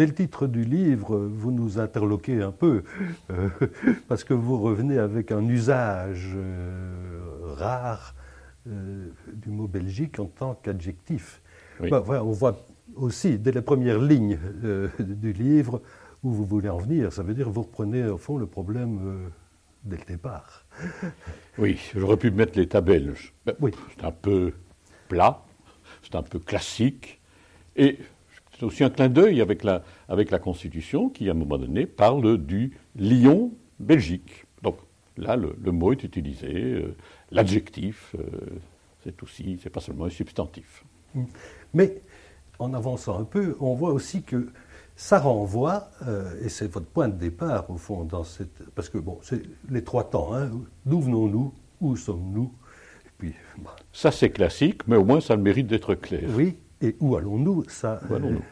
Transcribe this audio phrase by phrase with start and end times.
[0.00, 2.84] dès le titre du livre, vous nous interloquez un peu,
[3.28, 3.50] euh,
[4.08, 8.14] parce que vous revenez avec un usage euh, rare
[8.66, 11.42] euh, du mot Belgique en tant qu'adjectif.
[11.90, 12.64] Bah, on voit
[12.96, 14.38] aussi, dès les premières lignes
[14.98, 15.82] du livre,
[16.22, 17.12] où vous voulez en venir.
[17.12, 19.30] Ça veut dire que vous reprenez au fond le problème
[19.84, 20.64] dès le départ.
[21.58, 23.34] Oui, j'aurais pu mettre l'état belge.
[23.60, 23.72] Oui.
[23.94, 24.54] C'est un peu
[25.08, 25.42] plat,
[26.02, 27.20] c'est un peu classique,
[27.76, 27.98] et
[28.60, 31.86] c'est aussi un clin d'œil avec la, avec la Constitution qui, à un moment donné,
[31.86, 34.44] parle du lion Belgique.
[34.62, 34.76] Donc
[35.16, 36.94] là, le, mot est utilisé, euh,
[37.30, 38.22] l'adjectif, euh,
[39.02, 40.84] c'est aussi, c'est pas seulement un substantif.
[41.72, 42.02] Mais
[42.58, 44.50] en avançant un peu, on voit aussi que
[44.94, 48.98] ça renvoie, euh, et c'est votre point de départ au fond, dans cette, parce que
[48.98, 50.50] bon, c'est les trois temps, hein,
[50.84, 52.52] d'où venons-nous, où sommes-nous,
[53.16, 53.34] puis,
[53.94, 56.28] Ça c'est classique, mais au moins ça a le mérite d'être clair.
[56.34, 57.64] Oui, et où allons-nous?
[57.68, 58.38] Ça, où allons-nous?
[58.38, 58.44] Bon,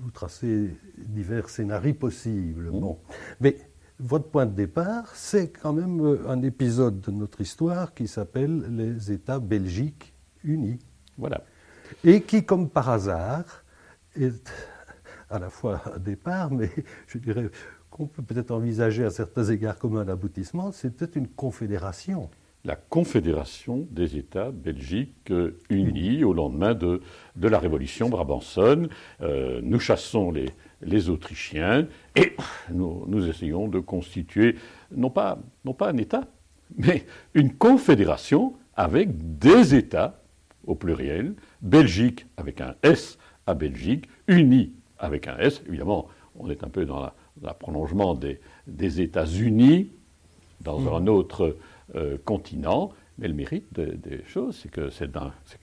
[0.00, 2.80] vous tracez divers scénarios possibles, mmh.
[2.80, 2.98] bon,
[3.40, 3.56] mais
[4.00, 8.64] votre point de départ, c'est quand même euh, un épisode de notre histoire qui s'appelle
[8.76, 10.78] les États Belgiques unis.
[11.16, 11.42] Voilà.
[12.02, 13.44] Et qui, comme par hasard,
[14.16, 14.50] est
[15.30, 16.70] à la fois un départ, mais
[17.06, 17.50] je dirais
[17.90, 22.30] qu'on peut peut-être envisager à certains égards comme un aboutissement, c'était une confédération.
[22.64, 27.02] La confédération des États belgiques euh, unis au lendemain de,
[27.36, 28.88] de la révolution brabançonne.
[29.20, 30.46] Euh, nous chassons les,
[30.80, 32.32] les Autrichiens et
[32.70, 34.56] nous, nous, essayons de constituer
[34.90, 36.26] non pas, non pas un État,
[36.78, 37.04] mais
[37.34, 40.22] une confédération avec des États
[40.66, 45.62] au pluriel, Belgique avec un S à Belgique, unis avec un S.
[45.68, 47.10] Évidemment, on est un peu dans
[47.42, 48.40] le prolongement des,
[49.02, 49.90] États-Unis,
[50.62, 50.88] dans mmh.
[50.88, 51.56] un autre
[51.94, 52.90] euh, continent.
[53.18, 55.08] Mais le mérite des choses, c'est que c'est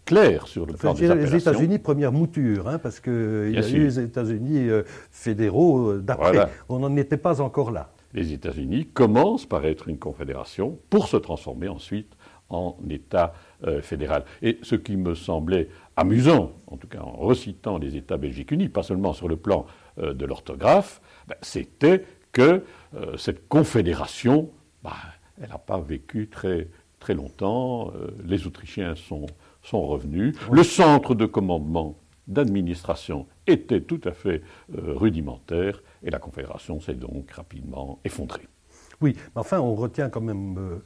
[0.06, 3.84] clair sur le plan des Les États-Unis, première mouture, hein, parce qu'il y a eu
[3.84, 6.48] les États-Unis euh, fédéraux euh, d'après.
[6.70, 7.92] On n'en était pas encore là.
[8.14, 12.16] Les États-Unis commencent par être une confédération pour se transformer ensuite
[12.48, 13.34] en État
[13.82, 14.26] fédéral.
[14.42, 18.68] Et ce qui me semblait amusant, en tout cas en recitant les États Belgiques unis,
[18.68, 19.66] pas seulement sur le plan
[20.00, 22.64] euh, de l'orthographe, ben, c'était que
[23.18, 24.50] cette confédération,
[24.84, 24.92] ben,
[25.42, 26.70] elle n'a pas vécu très,
[27.00, 27.92] très longtemps.
[27.96, 29.26] Euh, les Autrichiens sont,
[29.64, 30.36] sont revenus.
[30.52, 31.98] Le centre de commandement
[32.28, 34.42] d'administration était tout à fait
[34.72, 38.48] rudimentaire et la confédération s'est donc rapidement effondrée.
[39.02, 40.82] Oui, mais enfin, on retient quand même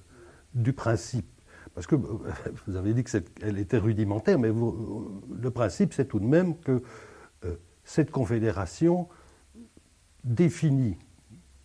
[0.54, 1.28] du principe
[1.76, 2.18] parce que euh,
[2.66, 6.82] vous avez dit qu'elle était rudimentaire, mais le principe, c'est tout de même que
[7.44, 9.08] euh, cette confédération
[10.24, 10.98] définit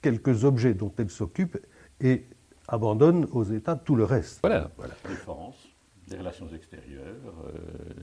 [0.03, 1.57] quelques objets dont elle s'occupe
[2.01, 2.27] et
[2.71, 4.41] abandonne aux États tout le reste.
[4.43, 4.95] Voilà, voilà.
[5.05, 5.69] La défense,
[6.09, 7.59] les relations extérieures, euh,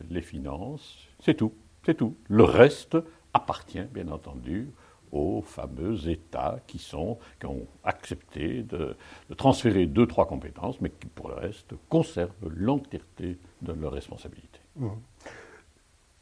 [0.10, 1.54] les finances, c'est tout,
[1.86, 2.16] c'est tout.
[2.28, 2.98] Le reste
[3.34, 4.70] appartient, bien entendu,
[5.14, 8.96] aux fameux États qui, sont, qui ont accepté de,
[9.38, 14.60] transférer deux, trois compétences, mais qui, pour le reste, conservent l'entièreté de leurs responsabilités.
[14.76, 14.90] Mmh.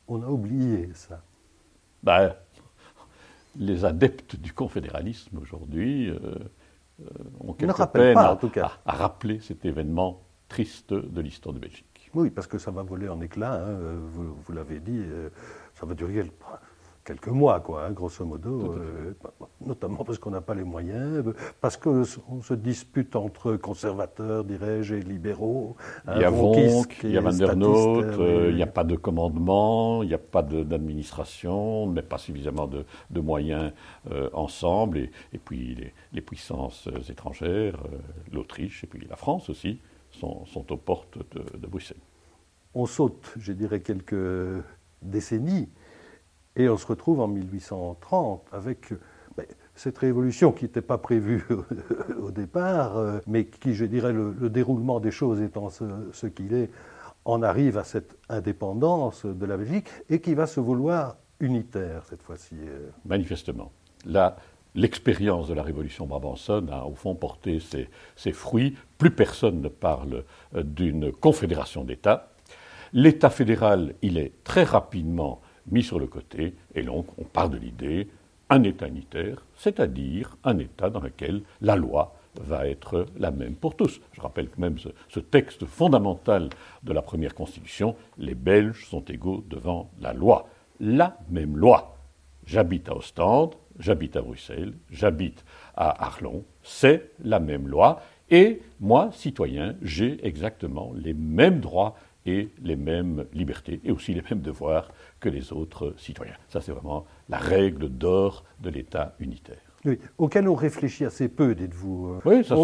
[0.08, 1.24] On a oublié ça.
[2.04, 2.36] Ben,
[3.58, 6.36] les adeptes du confédéralisme aujourd'hui euh,
[7.40, 8.38] ont quelque peine à,
[8.86, 12.10] à, rappeler cet événement triste de l'histoire de Belgique.
[12.14, 13.78] Oui, parce que ça va voler en éclats, hein,
[14.14, 15.30] vous, vous l'avez dit, euh,
[15.74, 16.24] ça va durer
[17.06, 19.14] quelques mois, quoi, hein, grosso modo, euh,
[19.62, 21.24] notamment parce qu'on n'a pas les moyens,
[21.62, 25.78] parce qu'on se dispute entre conservateurs, dirais-je, et libéraux.
[26.14, 28.84] Il y a Vonk, il y a Van der Noot, euh, il n'y a pas
[28.84, 33.72] de commandement, il n'y a pas d'administration, on ne met pas suffisamment de, moyens
[34.12, 35.78] euh, ensemble, et, puis
[36.12, 37.78] les, puissances étrangères,
[38.34, 39.80] l'Autriche et puis la France aussi,
[40.12, 41.98] sont, aux portes de Bruxelles.
[42.74, 44.64] On saute, je dirais, quelques
[45.02, 45.70] décennies
[46.56, 48.94] et on se retrouve en 1830 avec
[49.38, 49.46] ben,
[49.76, 51.46] cette révolution qui n'était pas prévue
[52.22, 56.70] au départ, euh, mais qui, je dirais, le, déroulement des choses étant ce, qu'il est,
[57.26, 62.22] en arrive à cette indépendance de la Belgique et qui va se vouloir unitaire cette
[62.22, 62.56] fois-ci.
[62.56, 62.90] Euh.
[63.06, 63.72] Manifestement.
[64.06, 64.38] Là,
[64.76, 68.78] l'expérience de la révolution brabançonne a au fond porté ses, ses fruits.
[68.98, 70.24] Plus personne ne parle
[70.56, 72.32] euh, d'une confédération d'États.
[72.94, 75.42] L'État fédéral, il est très rapidement
[75.72, 78.08] mis sur le côté, et donc on part de l'idée
[78.50, 83.76] un État unitaire, c'est-à-dire un État dans lequel la loi va être la même pour
[83.76, 84.02] tous.
[84.12, 86.50] Je rappelle que même ce, texte fondamental
[86.84, 90.50] de la première Constitution, les Belges sont égaux devant la loi.
[90.80, 91.98] La même loi.
[92.46, 95.44] J'habite à Ostende, j'habite à Bruxelles, j'habite
[95.76, 101.96] à Arlon, c'est la même loi, et moi, citoyen, j'ai exactement les mêmes droits
[102.26, 106.36] et les mêmes libertés et aussi les mêmes devoirs que les autres citoyens.
[106.50, 109.58] Ça, c'est vraiment la règle d'or de l'État unitaire.
[109.86, 112.08] Oui, auquel on réfléchit assez peu, dites-vous.
[112.08, 112.20] Euh.
[112.26, 112.56] Oui, ça,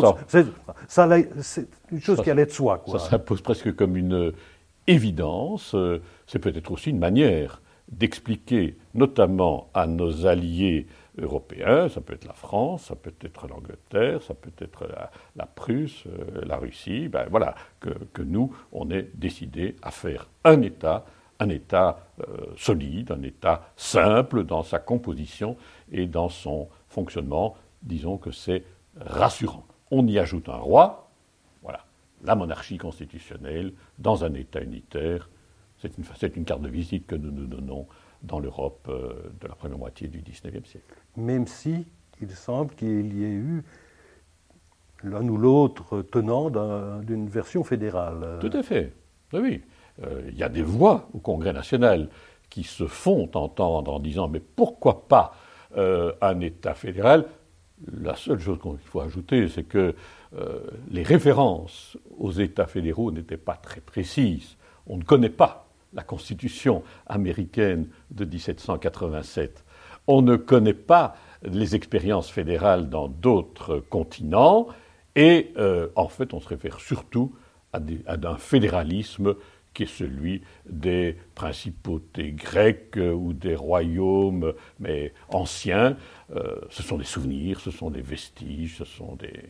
[1.38, 2.84] C'est une chose qui allait de soi.
[2.88, 4.34] Ça s'impose presque comme une
[4.88, 5.76] évidence.
[5.76, 7.62] Euh, c'est peut-être aussi une manière
[7.92, 10.88] d'expliquer, notamment à nos alliés
[11.18, 14.88] européens, ça peut être la France, ça peut être l'Angleterre, ça peut être
[15.36, 20.62] la, Prusse, euh, la Russie, ben voilà, que, nous, on est décidé à faire un
[20.62, 21.06] État,
[21.42, 22.00] un État
[22.56, 25.58] solide, un État simple dans sa composition
[25.92, 28.64] et dans son fonctionnement, disons que c'est
[29.00, 29.66] rassurant.
[29.90, 31.10] On y ajoute un roi,
[31.64, 31.86] voilà,
[32.24, 35.30] la monarchie constitutionnelle dans un État unitaire,
[35.82, 36.04] c'est une,
[36.36, 37.88] une, carte de visite que nous nous donnons
[38.22, 40.96] dans l'Europe euh, de la première moitié du XIXe siècle.
[41.18, 41.88] Même si
[42.22, 43.64] il semble qu'il y ait eu
[45.04, 46.52] l'un ou l'autre tenant
[47.02, 48.38] d'une version fédérale.
[48.40, 48.94] Tout à fait,
[49.34, 49.64] oui.
[50.04, 52.10] Euh, il y a des voix au Congrès national
[52.50, 55.36] qui se font entendre en disant mais pourquoi pas
[55.78, 57.26] euh, un État fédéral?
[57.92, 59.96] La seule chose qu'il faut ajouter, c'est que
[60.38, 60.60] euh,
[60.90, 64.56] les références aux États fédéraux n'étaient pas très précises.
[64.88, 69.66] On ne connaît pas la Constitution américaine de 1787.
[70.08, 74.68] On ne connaît pas les expériences fédérales dans d'autres continents.
[75.16, 75.54] Et
[75.96, 77.36] en fait, on se réfère surtout
[77.74, 79.36] à, à un fédéralisme
[79.74, 85.98] qui est celui des principautés grecques ou des royaumes, mais anciens.
[86.36, 89.44] Euh, ce sont des souvenirs, ce sont des vestiges, ce sont des,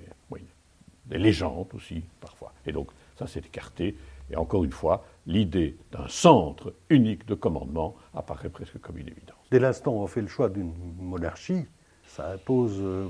[1.05, 2.53] des légendes aussi, parfois.
[2.65, 3.95] Et donc, ça s'est écarté.
[4.29, 9.37] Et encore une fois, l'idée d'un centre unique de commandement apparaît presque comme une évidence.
[9.51, 11.65] Dès l'instant où on fait le choix d'une monarchie,
[12.05, 13.07] ça impose euh,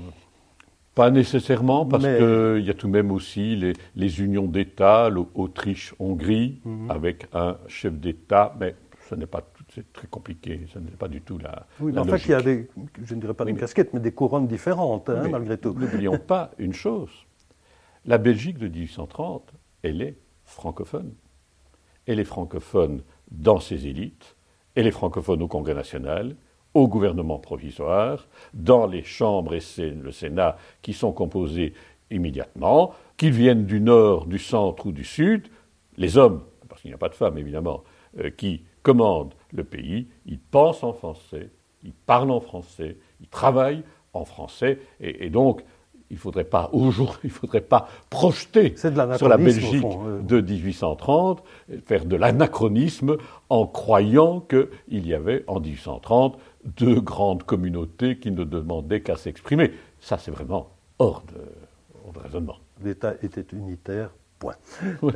[0.94, 3.56] pas nécessairement, parce qu'il y a tout de même aussi
[3.96, 6.90] les, unions d'État, l'Autriche-Hongrie, mhm.
[6.90, 8.74] avec un chef d'État, mais
[9.08, 11.66] ce n'est pas c'est très compliqué, ce n'est pas du tout la.
[11.80, 12.68] Oui, mais en fait, il y a des,
[13.02, 15.72] je ne dirais pas des casquettes, mais des couronnes différentes, hein, malgré tout.
[15.72, 17.08] N'oublions pas une chose
[18.04, 19.52] la Belgique de 1830,
[19.82, 21.12] elle est francophone.
[22.06, 24.36] Elle est francophone dans ses élites,
[24.74, 26.36] elle est francophone au Congrès national,
[26.74, 29.60] au gouvernement provisoire, dans les chambres et
[29.90, 31.74] le Sénat qui sont composés
[32.10, 35.48] immédiatement, qu'ils viennent du nord, du centre ou du sud,
[35.96, 37.82] les hommes, parce qu'il n'y a pas de femmes évidemment,
[38.18, 41.50] euh, qui commandent le pays, ils pensent en français,
[41.82, 43.82] ils parlent en français, ils travaillent
[44.12, 45.62] en français, et, donc
[46.10, 49.84] il ne faudrait pas aujourd'hui, il faudrait pas projeter sur la Belgique
[50.22, 51.42] de 1830,
[51.86, 53.16] faire de l'anachronisme
[53.48, 59.72] en croyant qu'il y avait en 1830 deux grandes communautés qui ne demandaient qu'à s'exprimer.
[60.00, 62.58] Ça, c'est vraiment hors de, raisonnement.
[62.82, 64.56] L'État était unitaire, point.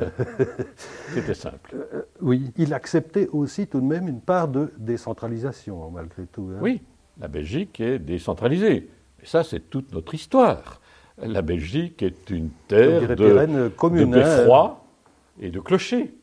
[1.14, 1.74] C'était simple.
[1.74, 6.50] Euh, oui, il acceptait aussi tout de même une part de décentralisation, malgré tout.
[6.54, 6.58] Hein.
[6.60, 6.80] Oui,
[7.20, 8.88] la Belgique est décentralisée.
[9.18, 10.80] Mais ça, c'est toute notre histoire.
[11.18, 14.06] La Belgique est une terre de, de hein.
[14.06, 14.84] beffrois
[15.40, 16.14] et de clochers,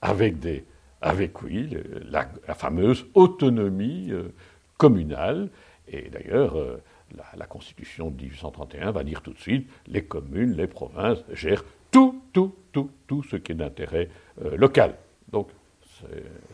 [0.00, 0.64] avec des,
[1.02, 1.76] avec oui,
[2.10, 4.32] la, fameuse autonomie euh,
[4.76, 5.50] communale.
[5.88, 6.80] Et d'ailleurs, euh,
[7.36, 12.22] la, Constitution de 1831 va dire tout de suite les communes, les provinces gèrent tout,
[12.32, 14.08] tout, tout, tout ce qui est d'intérêt
[14.44, 14.94] euh, local.
[15.30, 15.48] Donc,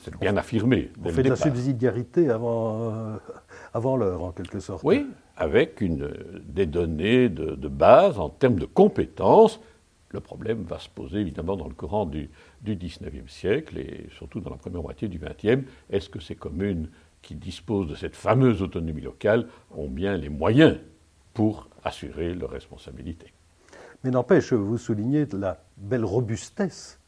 [0.01, 0.91] c'est bien affirmé.
[1.03, 3.17] On fait de la subsidiarité avant, euh,
[3.73, 4.83] avant l'heure, en quelque sorte.
[4.85, 5.07] Oui,
[5.37, 6.11] avec une,
[6.47, 9.61] des données de, de, base en termes de compétences.
[10.11, 12.31] Le problème va se poser évidemment dans le courant du,
[12.63, 15.65] du 19e siècle et surtout dans la première moitié du 20e.
[15.91, 16.89] Est-ce que ces communes
[17.23, 20.79] qui disposent de cette fameuse autonomie locale ont bien les moyens
[21.35, 23.33] pour assurer leur responsabilité.
[24.05, 27.01] Mais n'empêche, vous soulignez la belle robustesse,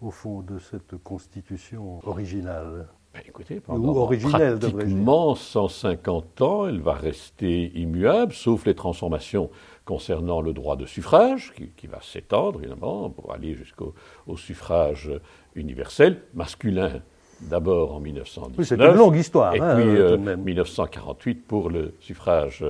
[0.00, 2.88] au fond, de cette constitution originale.
[3.14, 9.50] Ben écoutez, pendant Ou originelle, pratiquement 150 ans, elle va rester immuable, sauf les transformations
[9.86, 13.94] concernant le droit de suffrage, qui, va s'étendre, évidemment, pour aller jusqu'au
[14.36, 15.10] suffrage
[15.54, 17.00] universel, masculin
[17.40, 18.66] d'abord en 1919.
[18.66, 19.54] c'est une longue histoire.
[19.54, 22.64] Et hein, puis 1948 euh, pour le suffrage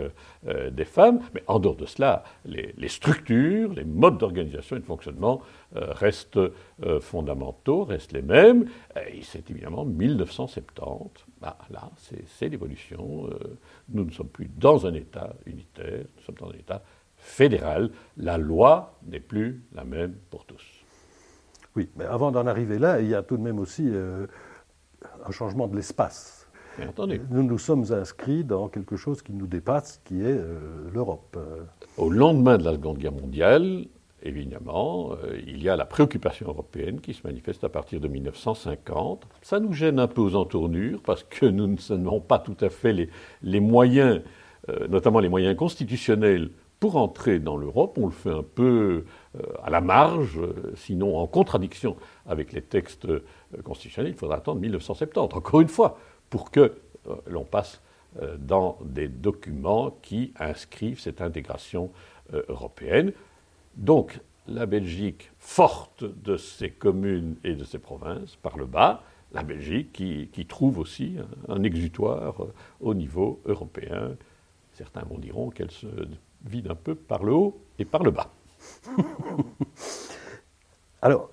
[0.46, 1.20] euh, des femmes.
[1.34, 5.40] Mais en dehors de cela, les, structures, les modes d'organisation et de fonctionnement
[5.76, 6.40] euh, restent
[7.00, 8.66] fondamentaux, restent les mêmes.
[9.12, 11.24] Et c'est évidemment 1970.
[11.40, 13.28] Bah, là, c'est l'évolution.
[13.92, 16.82] nous ne sommes plus dans un État unitaire, nous sommes dans un État
[17.16, 17.90] fédéral.
[18.16, 20.62] La loi n'est plus la même pour tous.
[21.74, 23.90] Oui, mais avant d'en arriver là, il y a tout de même aussi
[25.28, 26.48] un changement de l'espace.
[27.30, 30.58] Nous nous sommes inscrits dans quelque chose qui nous dépasse, qui est euh,
[30.92, 31.38] l'Europe.
[31.96, 33.86] Au lendemain de la Seconde Guerre mondiale,
[34.22, 39.26] évidemment, euh, il y a la préoccupation européenne qui se manifeste à partir de 1950.
[39.42, 43.08] Ça nous gêne un peu aux entournures parce que nous n'avons pas tout à fait
[43.42, 44.20] les, moyens,
[44.68, 47.96] euh, notamment les moyens constitutionnels, pour entrer dans l'Europe.
[47.98, 49.04] On le fait un peu
[49.62, 50.40] à la marge,
[50.74, 53.06] sinon en contradiction avec les textes
[53.64, 54.12] constitutionnels.
[54.12, 55.98] Il faudra attendre 1970, encore une fois,
[56.30, 56.74] pour que
[57.26, 57.80] l'on passe
[58.38, 61.90] dans des documents qui inscrivent cette intégration
[62.48, 63.12] européenne.
[63.76, 69.02] Donc, la Belgique forte de ses communes et de ses provinces par le bas,
[69.32, 71.16] la Belgique qui, trouve aussi
[71.48, 74.16] un, exutoire euh, au niveau européen.
[74.72, 75.86] Certains vont diront qu'elle se
[76.44, 78.30] vide un peu par le haut et par le bas.
[81.02, 81.30] Alors,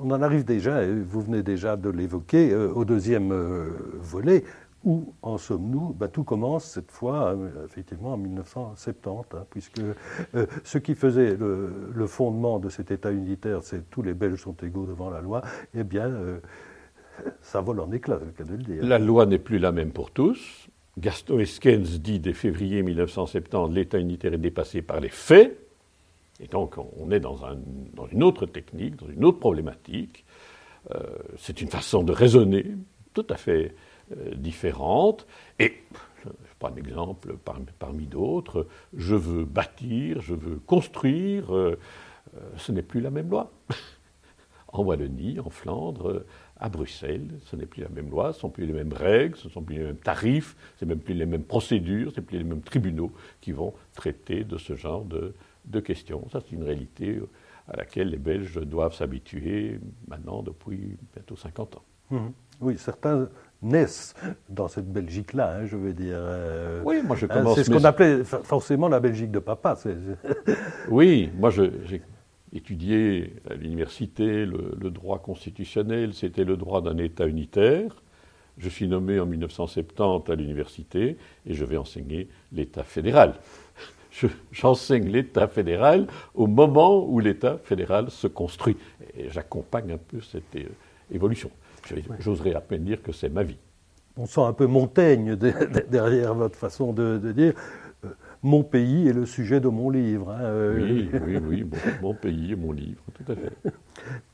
[0.00, 3.70] on en arrive déjà, vous venez déjà de l'évoquer, euh, au deuxième euh,
[4.00, 4.44] volet,
[4.84, 5.94] où en sommes-nous?
[5.94, 9.80] Ben, Tout commence cette fois, euh, effectivement, en 1970, hein, puisque
[10.64, 14.86] ce qui faisait le, fondement de cet État unitaire, c'est tous les Belges sont égaux
[14.86, 15.42] devant la loi,
[15.74, 16.10] eh bien,
[17.42, 18.84] ça vole en éclats, le cas de le dire.
[18.84, 20.68] La loi n'est plus la même pour tous.
[20.96, 25.67] Gaston Eskens dit dès février 1970, l'État unitaire est dépassé par les faits.
[26.40, 27.56] Et donc, on est dans, un,
[27.94, 30.24] dans une autre technique, dans une autre problématique.
[31.36, 32.64] c'est une façon de raisonner
[33.12, 33.74] tout à fait
[34.16, 35.26] euh, différentes.
[35.58, 35.74] Et,
[36.24, 37.36] je prends un exemple
[37.78, 38.66] parmi, d'autres,
[38.96, 41.78] je veux bâtir, je veux construire, euh,
[42.36, 43.50] euh, ce n'est plus la même loi.
[44.68, 46.24] en Wallonie, en Flandre,
[46.58, 49.36] à Bruxelles, ce n'est plus la même loi, ce ne sont plus les mêmes règles,
[49.36, 52.16] ce ne sont plus les mêmes tarifs, ce n'est même plus les mêmes procédures, ce
[52.16, 55.34] ne sont plus les mêmes tribunaux qui vont traiter de ce genre de,
[55.80, 56.26] questions.
[56.30, 57.20] Ça, c'est une réalité
[57.68, 61.84] à laquelle les Belges doivent s'habituer maintenant depuis bientôt 50 ans.
[62.10, 62.18] Mmh.
[62.60, 63.28] Oui, certains
[63.62, 64.14] naissent
[64.48, 66.16] dans cette Belgique-là, hein, je veux dire.
[66.18, 67.56] Euh, oui, moi je hein, commence.
[67.56, 69.76] c'est ce qu'on appelait forcément la Belgique de papa.
[70.88, 72.02] oui, moi j'ai
[72.52, 78.02] étudié à l'université le, droit constitutionnel, c'était le droit d'un État unitaire.
[78.56, 83.34] Je suis nommé en 1970 à l'université et je vais enseigner l'État fédéral.
[84.52, 88.76] J'enseigne l'État fédéral au moment où l'État fédéral se construit.
[89.16, 90.68] Et j'accompagne un peu cette euh,
[91.10, 91.50] évolution.
[92.18, 93.58] J'oserais à peine dire que c'est ma vie.
[94.16, 95.36] On sent un peu Montaigne
[95.88, 97.54] derrière votre façon de, dire.
[98.04, 98.08] Euh,
[98.42, 100.30] mon pays est le sujet de mon livre.
[100.30, 100.76] Hein, euh.
[100.80, 101.70] oui, oui, oui,
[102.02, 103.52] mon, pays est mon livre, tout à fait.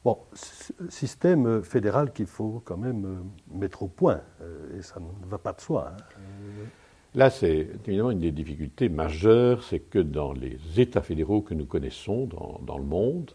[0.04, 0.18] Bon,
[0.90, 4.20] système fédéral qu'il faut quand même mettre au point,
[4.78, 5.90] et ça ne va pas de soi.
[5.90, 6.20] Hein.
[7.14, 11.66] Là, c'est évidemment une des difficultés majeures, c'est que dans les États fédéraux que nous
[11.66, 13.30] connaissons dans, dans le monde,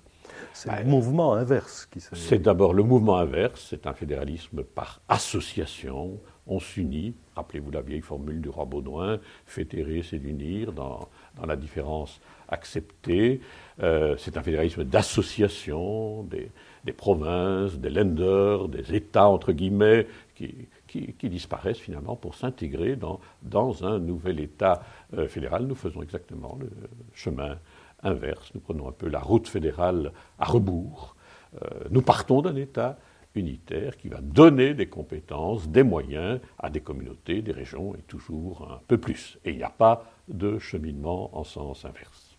[0.54, 6.20] c'est le mouvement inverse qui C'est d'abord le mouvement inverse, c'est un fédéralisme par association.
[6.48, 11.08] On s'unit, rappelez-vous la vieille formule du roi Baudouin, fédérer, c'est d'unir dans,
[11.38, 13.42] dans, la différence acceptée.
[13.82, 16.52] Euh, c'est un fédéralisme d'association des,
[16.84, 23.86] des, provinces, des lenders, des États, entre guillemets, qui, qui, disparaissent finalement pour s'intégrer dans,
[23.86, 24.82] un nouvel État
[25.14, 25.66] euh, fédéral.
[25.66, 26.70] Nous faisons exactement le
[27.14, 27.58] chemin
[28.04, 28.52] inverse.
[28.56, 31.16] Nous prenons un peu la route fédérale à rebours.
[31.56, 32.98] Euh, nous partons d'un État
[33.36, 38.70] unitaire qui va donner des compétences, des moyens à des communautés, des régions et toujours
[38.72, 39.38] un peu plus.
[39.46, 42.38] Et il n'y a pas de cheminement en sens inverse.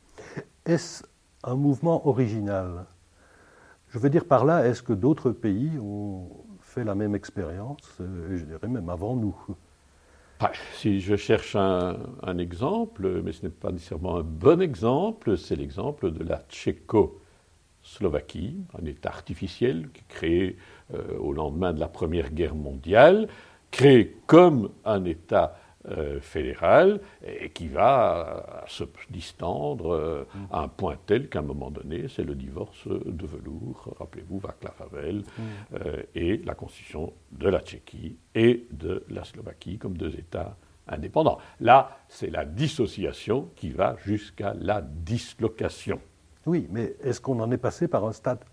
[0.66, 1.04] Est-ce
[1.44, 2.86] un mouvement original?
[3.88, 6.28] Je veux dire par là, est-ce que d'autres pays ont
[6.70, 9.34] fait la même expérience, euh, je dirais même avant nous.
[10.74, 16.12] Si je cherche un, exemple, mais ce n'est pas nécessairement un bon exemple, c'est l'exemple
[16.12, 20.56] de la Tchécoslovaquie, un État artificiel qui est créé
[20.94, 23.28] euh, au lendemain de la Première Guerre mondiale,
[23.70, 30.98] créé comme un État euh, fédéral et qui va se distendre euh, à un point
[31.06, 35.42] tel qu'à un moment donné, c'est le divorce de velours, rappelez-vous Václav Havel, mm.
[35.76, 40.54] euh, et la constitution de la Tchéquie et de la Slovaquie comme deux États
[40.86, 41.38] indépendants.
[41.60, 45.98] Là, c'est la dissociation qui va jusqu'à la dislocation.
[46.44, 48.44] Oui, mais est-ce qu'on en est passé par un stade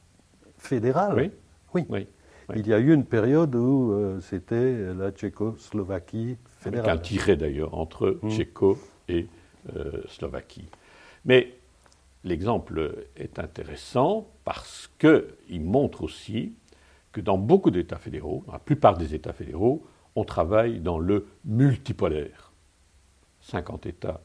[0.57, 1.13] fédéral?
[1.13, 1.31] Oui.
[1.73, 1.85] oui.
[1.89, 2.07] oui.
[2.55, 8.19] Il y a eu une période où c'était la Tchécoslovaquie avec un tiret d'ailleurs entre
[8.21, 8.29] mmh.
[8.29, 8.77] Tchéco
[9.09, 9.27] et
[9.75, 10.69] euh, Slovaquie.
[11.25, 11.55] Mais
[12.23, 16.53] l'exemple est intéressant parce qu'il montre aussi
[17.11, 19.85] que dans beaucoup d'États fédéraux, dans la plupart des États fédéraux,
[20.15, 22.53] on travaille dans le multipolaire.
[23.41, 24.21] 50 États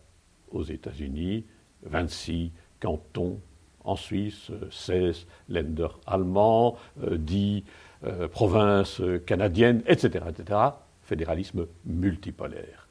[0.51, 1.45] aux États-Unis,
[1.83, 3.41] 26 cantons
[3.85, 7.65] en Suisse, 16 Länder allemands, 10
[8.05, 10.59] euh, provinces canadiennes, etc., etc
[11.03, 12.89] fédéralisme multipolaire.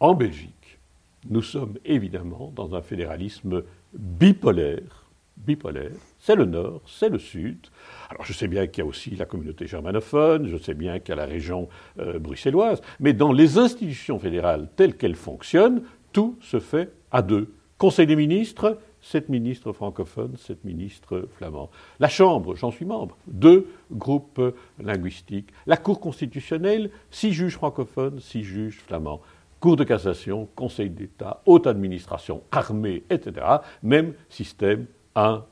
[0.00, 0.78] En Belgique,
[1.30, 3.62] nous sommes évidemment dans un fédéralisme
[3.94, 5.06] bipolaire
[5.36, 5.92] bipolaire.
[6.18, 7.58] C'est le Nord, c'est le Sud.
[8.10, 11.10] Alors je sais bien qu'il y a aussi la communauté germanophone, je sais bien qu'il
[11.10, 11.68] y a la région
[11.98, 15.82] euh, bruxelloise, mais dans les institutions fédérales telles qu'elles fonctionnent,
[16.12, 17.54] tout se fait à deux.
[17.78, 21.70] Conseil des ministres, sept ministres francophones, sept ministres flamands.
[22.00, 24.40] La Chambre, j'en suis membre, deux groupes
[24.82, 25.50] linguistiques.
[25.66, 29.20] La Cour constitutionnelle, six juges francophones, six juges flamands.
[29.60, 33.46] Cour de cassation, Conseil d'État, haute administration, armée, etc.
[33.82, 35.42] Même système 1-1.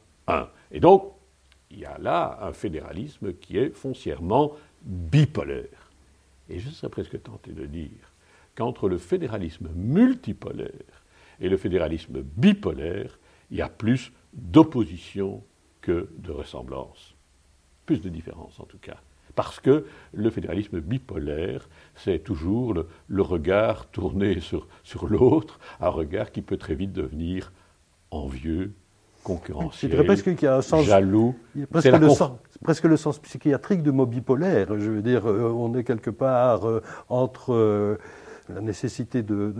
[0.72, 1.12] Et donc,
[1.70, 4.52] il y a là un fédéralisme qui est foncièrement
[4.82, 5.90] bipolaire.
[6.48, 8.12] Et je serais presque tenté de dire
[8.56, 11.04] qu'entre le fédéralisme multipolaire
[11.40, 13.18] et le fédéralisme bipolaire,
[13.50, 15.42] il y a plus d'opposition
[15.80, 17.14] que de ressemblance.
[17.86, 18.98] Plus de différence en tout cas.
[19.34, 26.32] Parce que le fédéralisme bipolaire, c'est toujours le, regard tourné sur, sur l'autre, un regard
[26.32, 27.52] qui peut très vite devenir
[28.10, 28.72] envieux,
[29.22, 31.34] concurrentiel, presque qu'il y a un sens, jaloux.
[31.70, 34.78] presque, le sens, presque, le sens, psychiatrique de mot bipolaire.
[34.78, 37.98] Je veux dire, euh, on est quelque part euh, entre euh,
[38.54, 39.54] la nécessité de,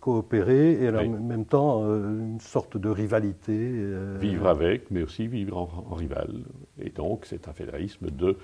[0.00, 3.72] coopérer et en même temps une sorte de rivalité.
[4.20, 6.44] Vivre avec, mais aussi vivre en, rival.
[6.80, 8.36] Et donc, c'est un fédéralisme de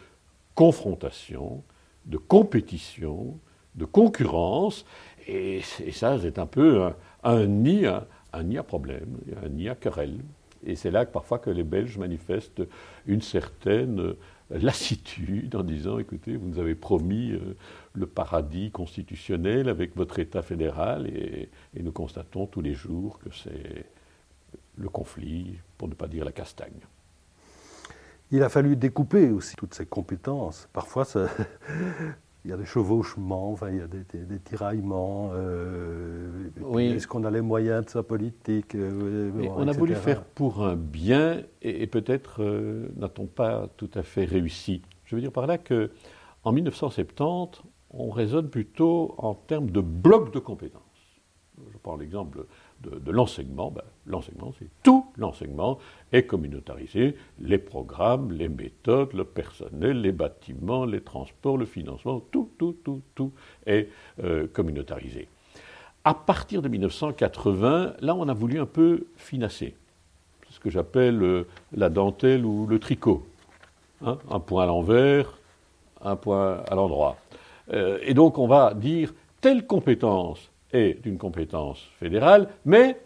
[0.55, 1.63] confrontation,
[2.07, 3.39] de compétition,
[3.75, 4.85] de concurrence.
[5.27, 5.61] Et,
[5.93, 7.87] ça, c'est un peu un, un nid,
[8.33, 10.19] un nid à problème, un nid à querelle.
[10.65, 12.63] Et c'est là que parfois que les Belges manifestent
[13.07, 14.15] une certaine
[14.51, 17.57] lassitude en disant écoutez, vous nous avez promis euh,
[17.95, 21.49] le paradis constitutionnel avec votre État fédéral et,
[21.81, 23.87] nous constatons tous les jours que c'est
[24.77, 26.81] le conflit, pour ne pas dire la castagne.
[28.31, 30.69] Il a fallu découper aussi toutes ces compétences.
[30.73, 31.29] Parfois, ça,
[32.45, 35.31] il y a des chevauchements, enfin, il y a des, tiraillements.
[35.35, 40.65] Euh, est-ce qu'on a les moyens de sa politique euh, On a voulu faire pour
[40.65, 44.83] un bien et, peut-être euh, n'a-t-on pas tout à fait réussi.
[45.05, 45.93] Je veux dire par là que
[46.43, 50.83] en 1970, on raisonne plutôt en termes de blocs de compétences.
[51.73, 52.47] Je prends l'exemple
[52.83, 55.79] de, l'enseignement, ben, l'enseignement, c'est tout l'enseignement
[56.13, 62.51] est communautarisé, les programmes, les méthodes, le personnel, les bâtiments, les transports, le financement, tout,
[62.59, 63.33] tout, tout, tout
[63.67, 63.89] est
[64.23, 65.29] euh, communautarisé.
[66.05, 69.75] À partir de 1980, là, on a voulu un peu finasser.
[70.51, 73.25] ce que j'appelle euh, la dentelle ou le tricot.
[74.05, 75.39] Hein, un point à l'envers,
[76.03, 77.17] un point à l'endroit.
[77.73, 82.99] Euh, et donc, on va dire telle compétence est une compétence fédérale, mais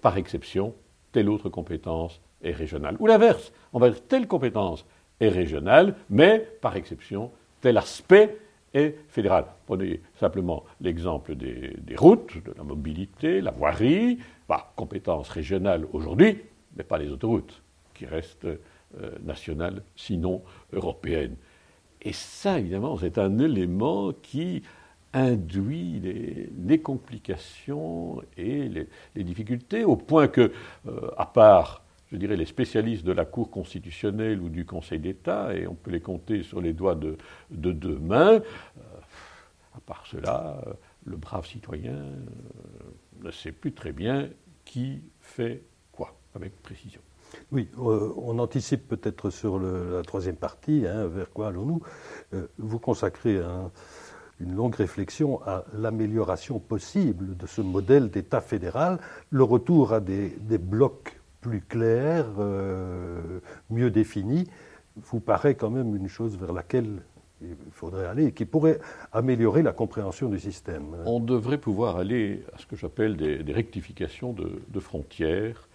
[0.00, 0.74] par exception,
[1.12, 2.96] telle autre compétence est régionale.
[2.98, 4.84] Ou l'inverse, on va dire telle compétence
[5.20, 8.36] est régionale, mais par exception, tel aspect
[8.74, 9.46] est fédéral.
[9.66, 16.42] Prenez simplement l'exemple des, routes, de la mobilité, la voirie, bah, compétence régionale aujourd'hui,
[16.76, 17.62] mais pas les autoroutes,
[17.94, 18.58] qui restent euh,
[19.24, 20.42] nationales, sinon
[20.72, 21.36] européennes.
[22.02, 24.62] Et ça, évidemment, c'est un élément qui
[25.16, 28.68] induit les, complications et
[29.14, 30.52] les, difficultés, au point que,
[30.86, 35.54] euh, à part, je dirais, les spécialistes de la Cour constitutionnelle ou du Conseil d'État,
[35.54, 37.16] et on peut les compter sur les doigts de,
[37.50, 38.80] deux mains, euh,
[39.74, 40.72] à part cela, euh,
[41.06, 41.96] le brave citoyen
[43.22, 44.28] ne sait plus très bien
[44.64, 47.00] qui fait quoi, avec précision.
[47.50, 51.80] Oui, on anticipe peut-être sur la troisième partie, hein, vers quoi allons-nous?
[52.58, 53.72] Vous consacrez un
[54.40, 58.98] une longue réflexion à l'amélioration possible de ce modèle d'État fédéral,
[59.30, 64.48] le retour à des, blocs plus clairs, euh, mieux définis,
[64.96, 67.02] vous paraît quand même une chose vers laquelle
[67.42, 68.78] il faudrait aller et qui pourrait
[69.12, 70.96] améliorer la compréhension du système.
[71.04, 75.68] On devrait pouvoir aller à ce que j'appelle des, rectifications de, frontières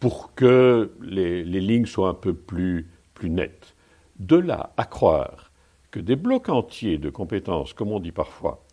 [0.00, 3.74] pour que les, lignes soient un peu plus, plus nettes.
[4.18, 5.51] De là à croire
[5.92, 8.64] que des blocs entiers de compétences, comme on dit parfois,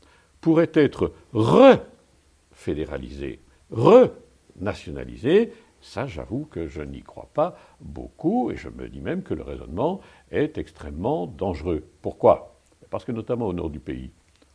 [0.41, 8.89] pourraient être refédéralisés, renationalisés, ça j'avoue que je n'y crois pas beaucoup et je me
[8.89, 10.01] dis même que le raisonnement
[10.32, 11.84] est extrêmement dangereux.
[12.01, 12.55] Pourquoi?
[12.89, 14.10] Parce que notamment au nord du pays,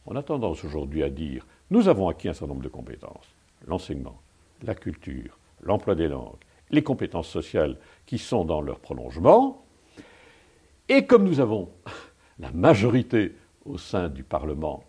[0.07, 3.35] on a tendance aujourd'hui à dire nous avons acquis un certain nombre de compétences,
[3.67, 4.21] l'enseignement,
[4.63, 9.65] la culture, l'emploi des langues, les compétences sociales qui sont dans leur prolongement,
[10.89, 11.69] et comme nous avons
[12.39, 14.85] la majorité au sein du Parlement,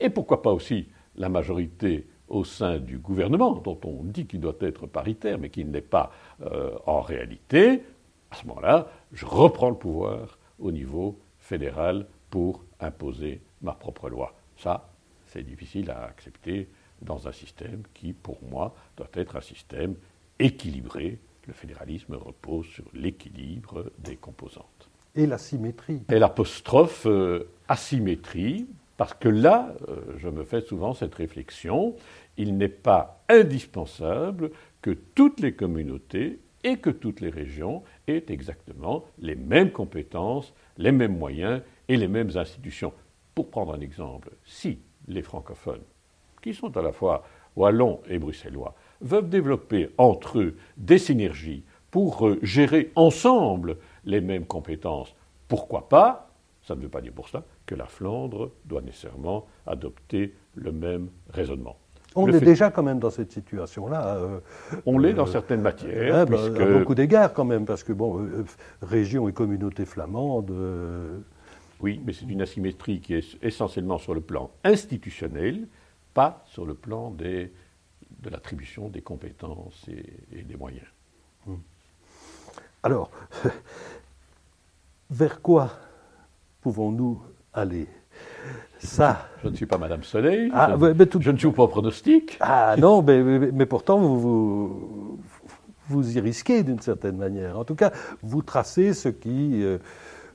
[0.00, 4.56] et pourquoi pas aussi la majorité au sein du gouvernement, dont on dit qu'il doit
[4.60, 6.10] être paritaire, mais qui ne l'est pas
[6.42, 7.82] euh, en réalité,
[8.30, 14.34] à ce moment-là, je reprends le pouvoir au niveau fédéral pour imposer ma propre loi.
[14.56, 14.88] Ça,
[15.26, 16.68] c'est difficile à accepter
[17.02, 19.94] dans un système qui, pour moi, doit être un système
[20.38, 24.91] équilibré Le fédéralisme repose sur l'équilibre des composantes.
[25.14, 26.00] Et la symétrie.
[26.10, 31.94] Et l'apostrophe euh, asymétrie, parce que là, euh, je me fais souvent cette réflexion,
[32.36, 39.04] il n'est pas indispensable que toutes les communautés et que toutes les régions aient exactement
[39.18, 42.92] les mêmes compétences, les mêmes moyens et les mêmes institutions.
[43.34, 45.82] Pour prendre un exemple, si les francophones,
[46.40, 47.24] qui sont à la fois
[47.56, 54.46] wallons et bruxellois, veulent développer entre eux des synergies pour euh, gérer ensemble les mêmes
[54.46, 55.14] compétences,
[55.48, 56.30] pourquoi pas
[56.62, 61.08] Ça ne veut pas dire pour cela que la Flandre doit nécessairement adopter le même
[61.30, 61.76] raisonnement.
[62.14, 64.16] On est déjà quand même dans cette situation-là.
[64.16, 64.40] Euh,
[64.84, 66.26] on l'est dans euh, certaines matières.
[66.26, 68.44] Bah, à beaucoup d'égards quand même, parce que, bon, euh,
[68.82, 70.52] région et communauté flamande.
[71.80, 75.66] Oui, mais c'est une asymétrie qui est essentiellement sur le plan institutionnel,
[76.14, 77.52] pas sur le plan des,
[78.20, 80.86] de l'attribution des compétences et, des moyens.
[81.48, 81.60] Hum.
[82.82, 83.10] Alors,
[85.10, 85.70] vers quoi
[86.60, 87.86] pouvons-nous aller?
[88.78, 89.28] Ça.
[89.42, 90.50] Je ne suis pas Madame Soleil.
[90.52, 92.36] Ah, je, ne joue pas au pronostic.
[92.40, 95.20] Ah non, mais, mais, pourtant, vous,
[95.88, 97.58] vous, y risquez d'une certaine manière.
[97.58, 97.92] En tout cas,
[98.22, 99.78] vous tracez ce qui euh,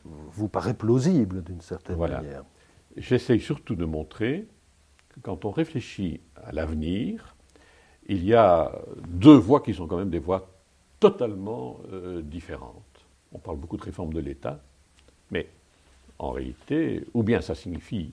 [0.06, 2.44] vous paraît plausible d'une certaine manière.
[2.96, 4.48] J'essaye surtout de montrer
[5.10, 7.36] que quand on réfléchit à l'avenir,
[8.08, 8.72] il y a
[9.10, 10.57] deux voies qui sont quand même des voies
[11.00, 12.84] totalement euh, différentes.
[13.34, 14.60] On parle beaucoup de réforme de l'État,
[15.32, 15.48] mais
[16.20, 18.12] en réalité, ou bien ça signifie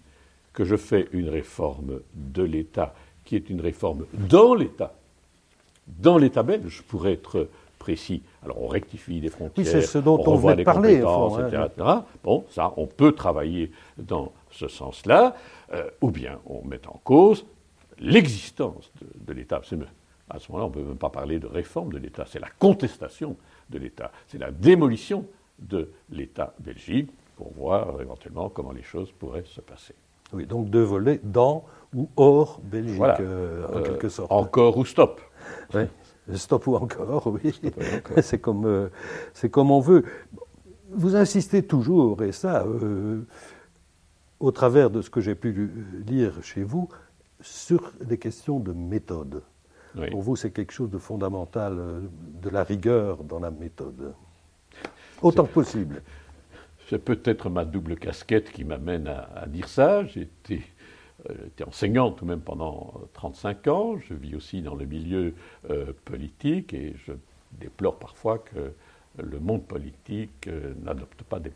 [0.53, 2.95] que je fais une réforme de l'État
[3.25, 4.95] qui est une réforme dans l'État,
[5.87, 8.23] dans l'État belge, pour être précis.
[8.43, 11.89] Alors on rectifie des frontières, oui, c'est ce dont on, on des parler, compétences, etc.,
[12.23, 15.37] Bon, ça, on peut travailler dans ce sens-là,
[15.73, 17.45] euh, ou bien on met en cause
[17.99, 18.91] l'existence
[19.27, 19.61] de, l'État.
[20.31, 22.51] À ce moment-là, on ne peut même pas parler de réforme de l'État, c'est la
[22.59, 23.37] contestation
[23.71, 25.27] de l'État, c'est la démolition
[25.59, 29.95] de l'État belgique pour voir éventuellement comment les choses pourraient se passer.
[30.33, 34.33] Oui, donc deux volets dans ou hors Belgique, euh, en euh, quelque sorte.
[34.33, 35.21] Encore ou stop.
[36.35, 37.61] Stop ou encore, oui.
[38.23, 38.89] c'est comme, euh,
[39.33, 40.05] c'est comme on veut.
[40.91, 42.67] Vous insistez toujours, et ça,
[44.39, 45.71] au travers de ce que j'ai pu
[46.07, 46.89] lire chez vous,
[47.41, 49.43] sur des questions de méthode.
[50.11, 51.77] Pour vous, c'est quelque chose de fondamental,
[52.43, 54.15] de la rigueur dans la méthode.
[55.23, 56.03] Autant que possible.
[56.89, 60.05] C'est peut-être ma double casquette qui m'amène à, dire ça.
[60.05, 60.63] J'ai été,
[61.31, 61.35] euh,
[61.67, 63.99] enseignante tout même pendant 35 ans.
[63.99, 65.35] Je vis aussi dans le milieu
[65.71, 67.13] euh, politique et je
[67.53, 68.73] déplore parfois que
[69.17, 71.53] le monde politique euh, n'adopte pas des,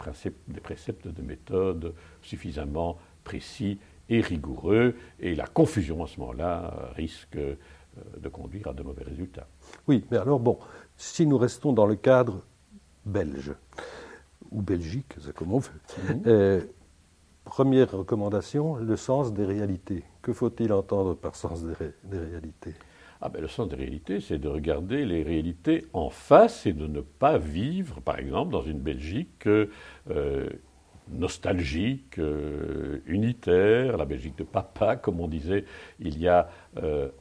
[0.48, 4.94] des préceptes de méthode suffisamment précis et rigoureux.
[5.20, 7.36] Et la confusion à ce moment-là risque
[8.18, 9.46] de conduire à de mauvais résultats.
[9.86, 10.58] Oui, mais alors bon,
[10.96, 12.42] si nous restons dans le cadre
[13.04, 13.54] belge,
[14.50, 15.70] ou Belgique, c'est comme on veut.
[16.08, 16.22] Mhm.
[16.26, 16.60] Euh,
[17.44, 20.04] première recommandation, le sens des réalités.
[20.22, 22.74] Que faut-il entendre par sens des, réalités?
[23.20, 26.86] Ah ben, Le sens des réalités, c'est de regarder les réalités en face et de
[26.86, 29.66] ne pas vivre, par exemple, dans une Belgique euh,
[31.12, 35.64] nostalgique, euh, unitaire, la Belgique de papa, comme on disait
[36.00, 36.48] il y a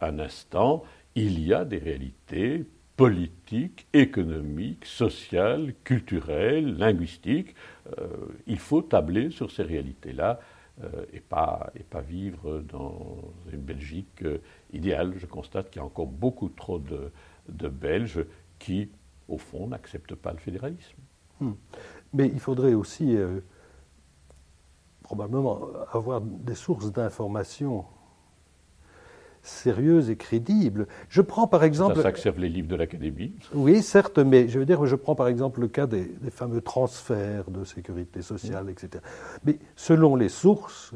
[0.02, 0.84] un instant.
[1.16, 2.66] Il y a des réalités
[2.98, 7.56] politique, économique, sociale, culturelle, linguistique.
[8.00, 8.08] Euh,
[8.48, 10.40] il faut tabler sur ces réalités-là
[10.84, 13.18] euh, et, pas, et pas vivre dans
[13.54, 14.40] une Belgique euh,
[14.74, 15.14] idéale.
[15.18, 17.12] Je constate qu'il y a encore beaucoup trop de,
[17.48, 18.26] de Belges
[18.58, 18.90] qui,
[19.28, 20.98] au fond, n'acceptent pas le fédéralisme.
[21.40, 21.54] Hmm.
[22.14, 23.16] Mais il faudrait aussi
[25.08, 25.62] probablement
[25.94, 27.86] avoir des sources d'information
[29.42, 30.86] sérieuse et crédible.
[31.08, 32.02] Je prends par exemple.
[32.02, 33.34] Ça, ça les livres de l'Académie.
[33.54, 37.50] Oui, certes, mais je veux dire, je prends par exemple le cas des, fameux transferts
[37.50, 39.02] de sécurité sociale, etc.
[39.46, 40.92] Mais selon les sources,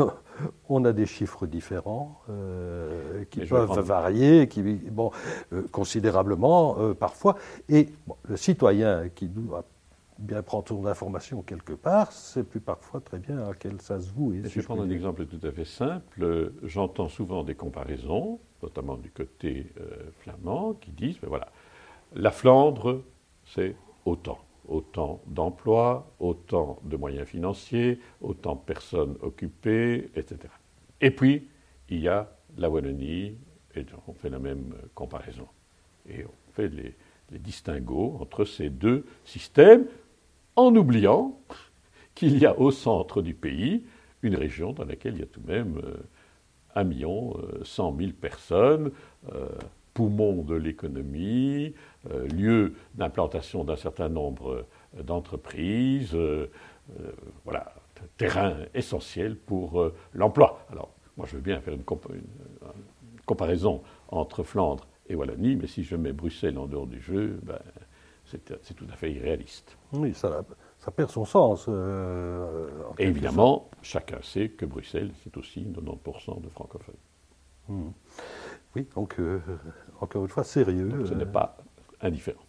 [0.00, 0.06] euh,
[0.70, 5.10] on a des chiffres différents euh, qui peuvent varier, qui, bon,
[5.52, 7.36] euh, considérablement parfois.
[7.68, 7.90] Et
[8.26, 9.66] le citoyen qui doit
[10.22, 14.10] bien prendre son information quelque part, c'est plus parfois très bien à quel ça se
[14.12, 14.34] voue.
[14.34, 16.52] je vais prendre un exemple tout à fait simple.
[16.62, 21.48] J'entends souvent des comparaisons, notamment du côté euh, flamand, qui disent, ben voilà,
[22.14, 23.02] la Flandre,
[23.44, 24.38] c'est autant.
[24.68, 30.38] Autant d'emplois, autant de moyens financiers, autant de personnes occupées, etc.
[31.00, 31.48] Et puis,
[31.88, 33.36] il y a la Wallonie,
[33.74, 35.48] et on fait la même comparaison.
[36.08, 36.94] Et on fait les,
[37.32, 39.86] les distinguos entre ces deux systèmes
[40.56, 41.38] en oubliant
[42.14, 43.84] qu'il y a au centre du pays
[44.22, 45.96] une région dans laquelle il y a tout de même euh,
[46.74, 48.92] un million, euh, cent mille personnes,
[49.34, 49.48] euh,
[49.94, 51.74] poumon de l'économie,
[52.34, 54.64] lieu d'implantation d'un certain nombre
[54.98, 56.16] d'entreprises,
[57.44, 57.74] voilà,
[58.16, 60.66] terrain essentiel pour l'emploi.
[60.72, 61.84] Alors, moi, je veux bien faire une,
[63.26, 67.58] comparaison entre Flandre et Wallonie, mais si je mets Bruxelles en dehors du jeu, ben,
[68.24, 69.76] c'est tout à fait irréaliste.
[69.92, 70.44] Oui, ça,
[70.82, 71.66] ça perd son sens.
[71.68, 76.94] Euh, et évidemment, chacun sait que Bruxelles, c'est aussi 90% de francophones.
[77.68, 77.90] Hmm.
[78.74, 79.38] Oui, donc, euh,
[80.00, 81.04] encore une fois, sérieux.
[81.06, 81.56] ce n'est euh, pas
[82.00, 82.42] indifférent.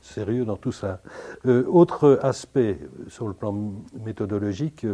[0.00, 1.02] Sérieux dans tout ça.
[1.44, 3.52] autre aspect sur le plan
[4.04, 4.86] méthodologique,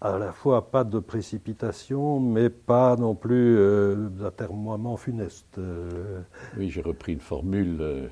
[0.00, 3.58] à la fois pas de précipitation, mais pas non plus
[4.12, 5.60] d'atermoiement funeste.
[6.56, 8.08] Oui, j'ai repris une formule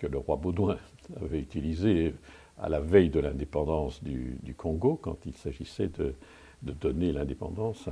[0.00, 0.78] que le roi Baudouin
[1.20, 2.14] avait utilisée
[2.58, 6.14] à la veille de l'indépendance du, Congo, quand il s'agissait de,
[6.62, 7.88] donner l'indépendance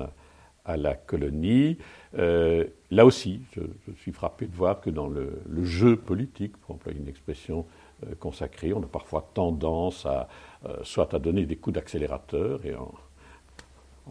[0.64, 1.78] à, la colonie.
[2.18, 3.62] Euh, là aussi, je,
[3.96, 7.64] suis frappé de voir que dans le, jeu politique, pour employer une expression
[8.06, 10.28] euh, consacrée, on a parfois tendance à
[10.66, 12.92] euh, soit à donner des coups d'accélérateur, et en,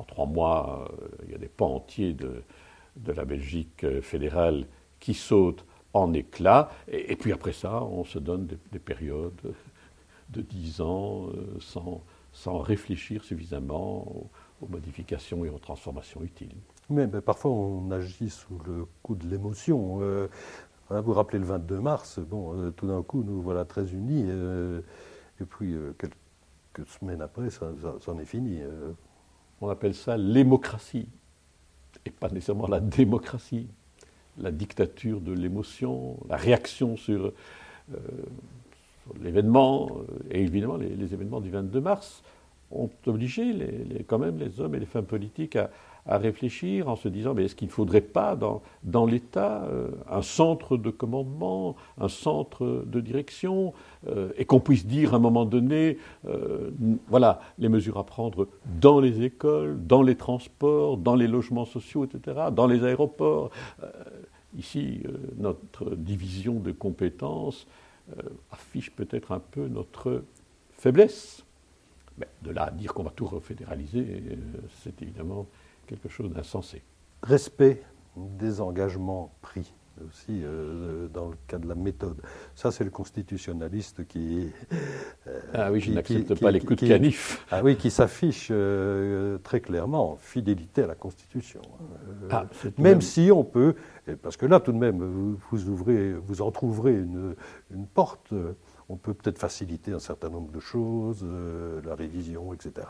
[0.07, 0.91] trois mois,
[1.25, 2.43] il y a des pans entiers de,
[2.95, 4.67] de la Belgique fédérale
[4.99, 9.55] qui sautent en éclats, et, puis après ça, on se donne des périodes
[10.29, 12.01] de dix ans euh, sans,
[12.33, 14.29] sans, réfléchir suffisamment
[14.61, 16.55] aux, modifications et aux transformations utiles.
[16.89, 19.99] Mais, parfois on agit sous le coup de l'émotion.
[20.01, 20.27] Euh,
[20.89, 24.25] vous vous rappelez le 22 mars, bon, euh, tout d'un coup nous voilà très unis,
[25.39, 27.67] et puis quelques semaines après, ça,
[28.01, 28.61] ça, en est fini.
[29.61, 31.09] On appelle ça l'émocratie,
[32.05, 33.67] et pas nécessairement la démocratie.
[34.39, 37.33] La dictature de l'émotion, la réaction sur
[39.21, 42.23] l'événement, euh, et évidemment les, événements du 22 mars,
[42.71, 43.55] ont obligé
[44.07, 45.69] quand même les hommes et les femmes politiques à,
[46.15, 50.21] réfléchir en se disant mais est-ce qu'il ne faudrait pas dans, dans l'État euh, un
[50.21, 53.73] centre de commandement, un centre de direction,
[54.07, 55.97] euh, et qu'on puisse dire à un moment donné,
[57.07, 58.47] voilà, les mesures à prendre
[58.79, 63.49] dans les écoles, dans les transports, dans les logements sociaux, etc., dans les aéroports.
[64.57, 65.01] ici,
[65.37, 67.67] notre division de compétences
[68.15, 70.23] euh, affiche peut-être un peu notre
[70.77, 71.43] faiblesse.
[72.41, 74.35] De là à dire qu'on va tout refédéraliser, euh,
[74.81, 75.45] c'est évidemment
[75.87, 76.83] quelque chose d'insensé.
[77.23, 77.81] Respect
[78.15, 79.73] des engagements pris
[80.07, 82.21] aussi euh, dans le cas de la méthode.
[82.53, 84.51] Ça, c'est le constitutionnaliste qui.
[85.53, 87.43] ah oui, je n'accepte pas les coups de canif.
[87.49, 88.51] Ah oui, qui s'affiche
[89.43, 91.61] très clairement fidélité à la Constitution.
[92.29, 92.45] Ah,
[92.77, 93.75] même si on peut
[94.15, 97.35] parce que là, tout de même, vous, ouvrez, vous entrouvrez une,
[97.71, 98.33] une porte.
[98.89, 102.87] On peut peut-être faciliter un certain nombre de choses, euh, la révision, etc.,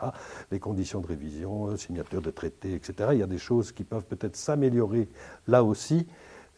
[0.52, 3.10] les conditions de révision, signature de traités, etc.
[3.12, 5.08] Il y a des choses qui peuvent peut-être s'améliorer
[5.48, 6.06] là aussi,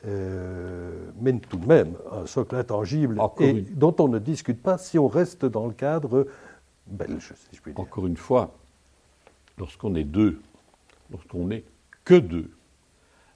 [0.06, 4.98] euh, mais tout de même, un socle intangible et dont on ne discute pas si
[4.98, 6.26] on reste dans le cadre
[6.86, 7.80] belge, si je puis dire.
[7.80, 8.54] Encore une fois,
[9.58, 10.40] lorsqu'on est deux,
[11.10, 11.64] lorsqu'on n'est
[12.04, 12.50] que deux,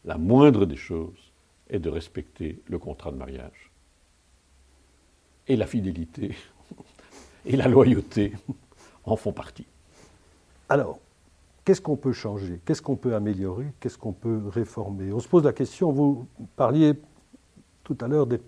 [0.04, 1.32] la moindre des choses
[1.68, 3.70] est de respecter le contrat de mariage.
[5.46, 6.34] Et la fidélité
[7.46, 8.32] et la loyauté
[9.04, 9.66] en font partie.
[10.68, 10.98] Alors,
[11.64, 12.60] qu'est-ce qu'on peut changer?
[12.64, 13.66] Qu'est-ce qu'on peut améliorer?
[13.80, 15.12] Qu'est-ce qu'on peut réformer?
[15.12, 16.26] On se pose la question, vous
[16.56, 16.94] parliez
[17.82, 18.40] tout à l'heure des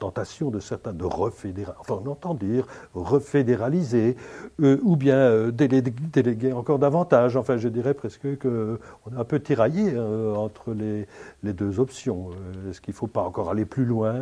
[0.00, 4.16] tentation de certains de refédéraliser, enfin on entend dire refédéraliser,
[4.60, 7.36] euh, ou bien euh, déléguer, encore davantage.
[7.36, 8.78] Enfin, je dirais presque qu'on
[9.12, 11.06] est un peu tiraillé euh, entre les,
[11.42, 12.30] les, deux options.
[12.68, 14.14] Est-ce qu'il ne faut pas encore aller plus loin,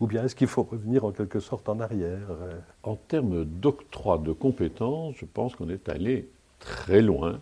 [0.00, 2.28] ou bien est-ce qu'il faut revenir en quelque sorte en arrière
[2.82, 7.38] En termes d'octroi de compétences, je pense qu'on est allé très loin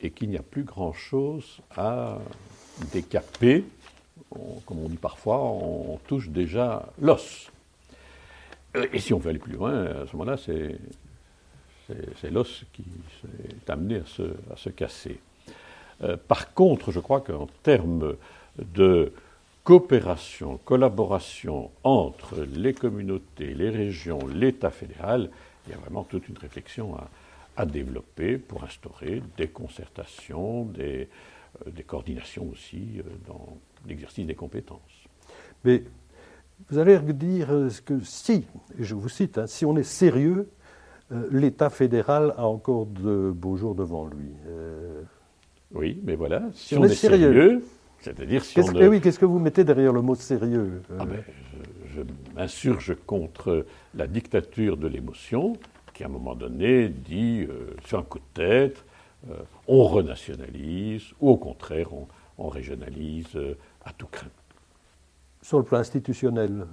[0.00, 2.18] et qu'il n'y a plus grand-chose à
[2.92, 3.64] décaper
[4.66, 7.50] comme on dit parfois, on touche déjà l'os.
[8.76, 10.78] Euh, et si on veut aller plus loin, à ce moment-là, c'est,
[12.30, 12.84] l'os qui
[13.48, 15.18] est amené à se, casser.
[16.02, 18.14] Euh, par contre, je crois qu'en termes
[18.58, 19.12] de
[19.64, 25.30] coopération, collaboration entre les communautés, les régions, l'État fédéral,
[25.66, 27.08] il y a vraiment toute une réflexion à,
[27.66, 31.10] développer pour instaurer des concertations, des,
[31.66, 34.80] des coordinations aussi dans, l'exercice des compétences.
[35.64, 35.84] Mais
[36.68, 37.48] vous allez dire
[37.84, 38.46] que si,
[38.78, 40.48] je vous cite, hein, si on est sérieux,
[41.12, 44.30] euh, l'État fédéral a encore de beaux jours devant lui.
[44.46, 45.02] Euh,
[45.72, 47.64] oui, mais voilà, si, on, est, sérieux,
[48.00, 48.72] c'est-à-dire si on.
[48.74, 50.96] Eh oui, qu'est-ce que vous mettez derrière le mot sérieux euh?
[50.98, 51.22] ah ben,
[51.94, 52.02] Je,
[52.34, 55.54] m'insurge contre la dictature de l'émotion
[55.94, 57.46] qui, à un moment donné, dit
[57.84, 58.84] sur un coup de tête,
[59.68, 63.38] on renationalise, ou au contraire, on, on régionalise
[63.84, 64.30] à tout craint.
[65.42, 66.66] Sur le plan institutionnel,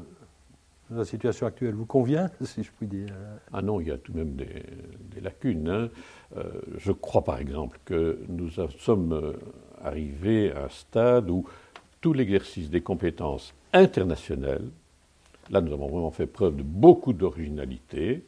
[0.89, 3.13] la situation actuelle vous convient, si je puis dire?
[3.53, 5.67] Ah non, il y a tout de même des, lacunes.
[5.67, 5.89] Hein.
[6.37, 6.43] Euh,
[6.77, 9.33] je crois par exemple que nous sommes euh,
[9.83, 11.45] arrivés à un stade où
[12.01, 14.69] tout l'exercice des compétences internationales,
[15.49, 18.23] là nous avons vraiment fait preuve de beaucoup d'originalité,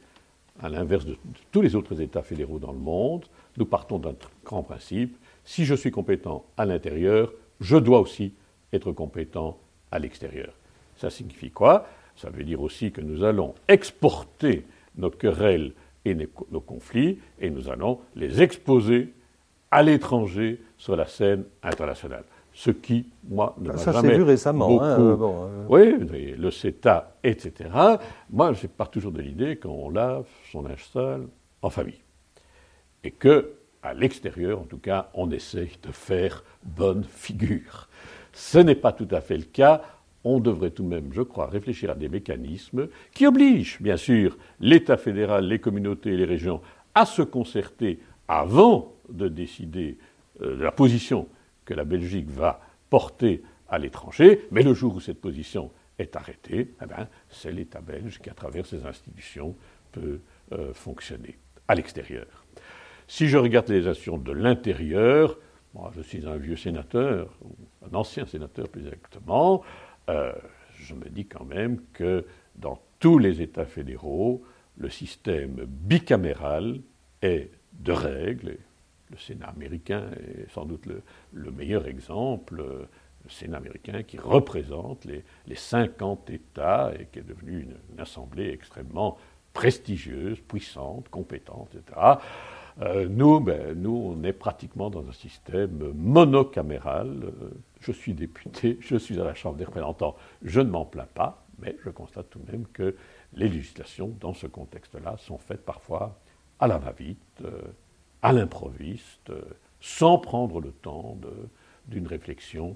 [0.62, 1.16] à l'inverse de
[1.52, 3.26] tous les autres États fédéraux dans le monde,
[3.60, 8.34] nous partons d'un grand principe, si je suis compétent à l'intérieur, je dois aussi
[8.72, 9.58] être compétent
[9.92, 10.54] à l'extérieur.
[10.96, 11.86] Ça signifie quoi?
[12.16, 14.66] Ça veut dire aussi que nous allons exporter
[14.98, 15.74] nos querelles
[16.06, 19.14] et nos conflits et nous allons les exposer
[19.72, 22.24] à l'étranger sur la scène internationale.
[22.54, 24.82] Ce qui, moi, ne m'a jamais vu récemment.
[24.82, 25.24] Hein, beaucoup...
[25.24, 25.66] Euh.
[25.70, 27.70] Oui, le CETA, etc.
[28.30, 31.28] Moi, je pars toujours de l'idée qu'on lave son linge sale
[31.62, 32.00] en famille.
[33.04, 37.88] Et que, à l'extérieur, en tout cas, on essaye de faire bonne figure.
[38.34, 39.82] Ce n'est pas tout à fait le cas.
[40.24, 44.38] On devrait tout de même, je crois, réfléchir à des mécanismes qui obligent, bien sûr,
[44.60, 46.62] l'État fédéral, les communautés et les régions
[46.94, 49.98] à se concerter avant de décider
[50.42, 51.28] euh, de la position
[51.66, 56.74] que la Belgique va porter à l'étranger, mais le jour où cette position est arrêtée,
[56.82, 59.56] eh ben, c'est l'État belge qui, à travers ses institutions,
[59.92, 60.20] peut
[60.52, 62.39] euh, fonctionner à l'extérieur.
[63.10, 65.36] Si je regarde les actions de l'intérieur,
[65.74, 67.28] moi, je suis un vieux sénateur,
[67.92, 69.64] un ancien sénateur plus exactement.
[70.12, 70.32] Euh,
[70.76, 72.24] je me dis quand même que
[72.56, 74.44] dans tous les États fédéraux,
[74.78, 76.82] le système bicaméral
[77.24, 78.58] est de règles.
[79.10, 82.58] Le Sénat américain est sans doute le, meilleur exemple.
[82.58, 89.18] Le Sénat américain qui représente les 50 États et qui est devenu une assemblée extrêmement
[89.52, 92.20] prestigieuse, puissante, compétente, etc.
[92.82, 97.24] Euh, nous, ben, nous, on est pratiquement dans un système monocaméral.
[97.24, 97.50] Euh,
[97.82, 101.46] je suis député, je suis à la Chambre des représentants, je ne m'en plains pas,
[101.60, 102.96] mais je constate tout de même que
[103.34, 106.18] les législations, dans ce contexte-là, sont faites parfois
[106.60, 107.62] à la va-vite, euh,
[108.22, 109.32] à l'improviste,
[109.82, 111.18] sans prendre le temps
[111.88, 112.76] d'une réflexion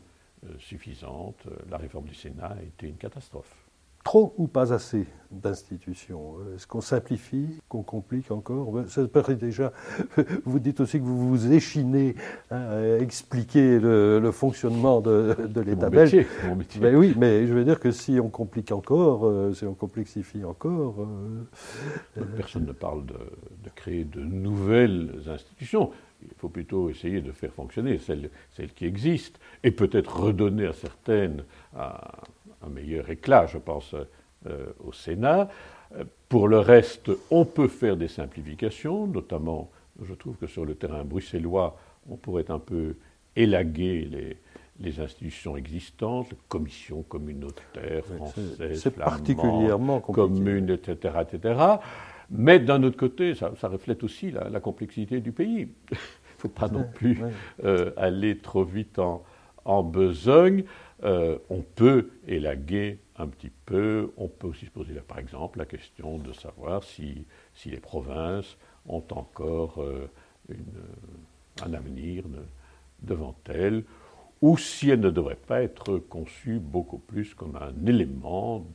[0.58, 1.48] suffisante.
[1.70, 3.62] La réforme du Sénat a été une catastrophe
[4.04, 8.84] trop ou pas assez d'institutions Est-ce qu'on simplifie, qu'on complique encore?
[8.88, 9.74] Ça paraît déjà.
[10.46, 12.16] Vous dites aussi que vous vous échinez
[12.52, 15.36] hein, à expliquer le, fonctionnement de,
[15.66, 16.26] l'État belge.
[16.48, 16.80] Mon métier.
[16.80, 20.44] Ben oui, mais je veux dire que si on complique encore, euh, si on complexifie
[20.44, 20.96] encore.
[22.18, 23.16] Euh, Personne ne parle de,
[23.76, 25.92] créer de nouvelles institutions.
[26.22, 30.74] Il faut plutôt essayer de faire fonctionner celles, celles qui existent et peut-être redonner à
[30.74, 31.44] certaines.
[31.76, 32.22] À,
[32.65, 33.95] un meilleur éclat, je pense,
[34.47, 35.49] euh, au Sénat.
[36.28, 39.69] Pour le reste, on peut faire des simplifications, notamment,
[40.02, 41.78] je trouve que sur le terrain bruxellois,
[42.10, 42.95] on pourrait un peu
[43.36, 44.38] élaguer les,
[44.80, 51.60] les institutions existantes, les commissions communautaires françaises, c'est particulièrement communes, etc., etc.
[52.30, 55.67] Mais d'un autre côté, ça, reflète aussi la, complexité du pays.
[55.91, 57.17] Il ne faut pas non plus
[57.63, 59.23] euh, aller trop vite en,
[59.63, 60.65] en besogne.
[61.04, 65.66] Euh, on peut élaguer un petit peu, on peut aussi se poser par exemple la
[65.66, 67.26] question de savoir si,
[67.66, 70.10] les provinces ont encore euh,
[71.62, 72.24] un avenir
[73.02, 73.84] devant elles,
[74.42, 78.66] ou si elles ne devraient pas être conçues beaucoup plus comme un élément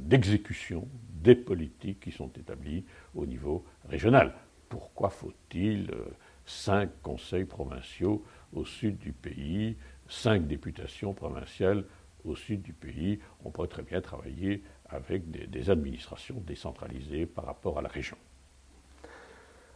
[0.00, 0.88] d'exécution
[1.22, 4.34] des politiques qui sont établies au niveau régional.
[4.68, 6.04] Pourquoi faut-il euh,
[6.44, 9.76] cinq conseils provinciaux au sud du pays
[10.08, 11.84] cinq députations provinciales
[12.24, 13.20] au sud du pays.
[13.44, 18.16] On pourrait très bien travailler avec des, administrations décentralisées par rapport à la région.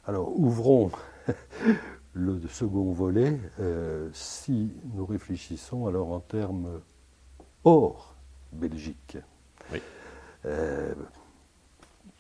[0.06, 0.90] Alors, ouvrons
[2.12, 3.38] le second volet.
[3.58, 6.80] Euh, si nous réfléchissons alors en termes
[7.64, 8.14] hors
[8.52, 9.18] Belgique.
[9.72, 9.80] Oui.
[10.46, 10.94] Euh,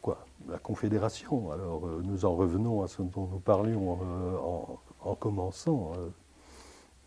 [0.02, 1.50] quoi La Confédération.
[1.52, 5.92] Alors, euh, nous en revenons à ce dont nous parlions en, commençant.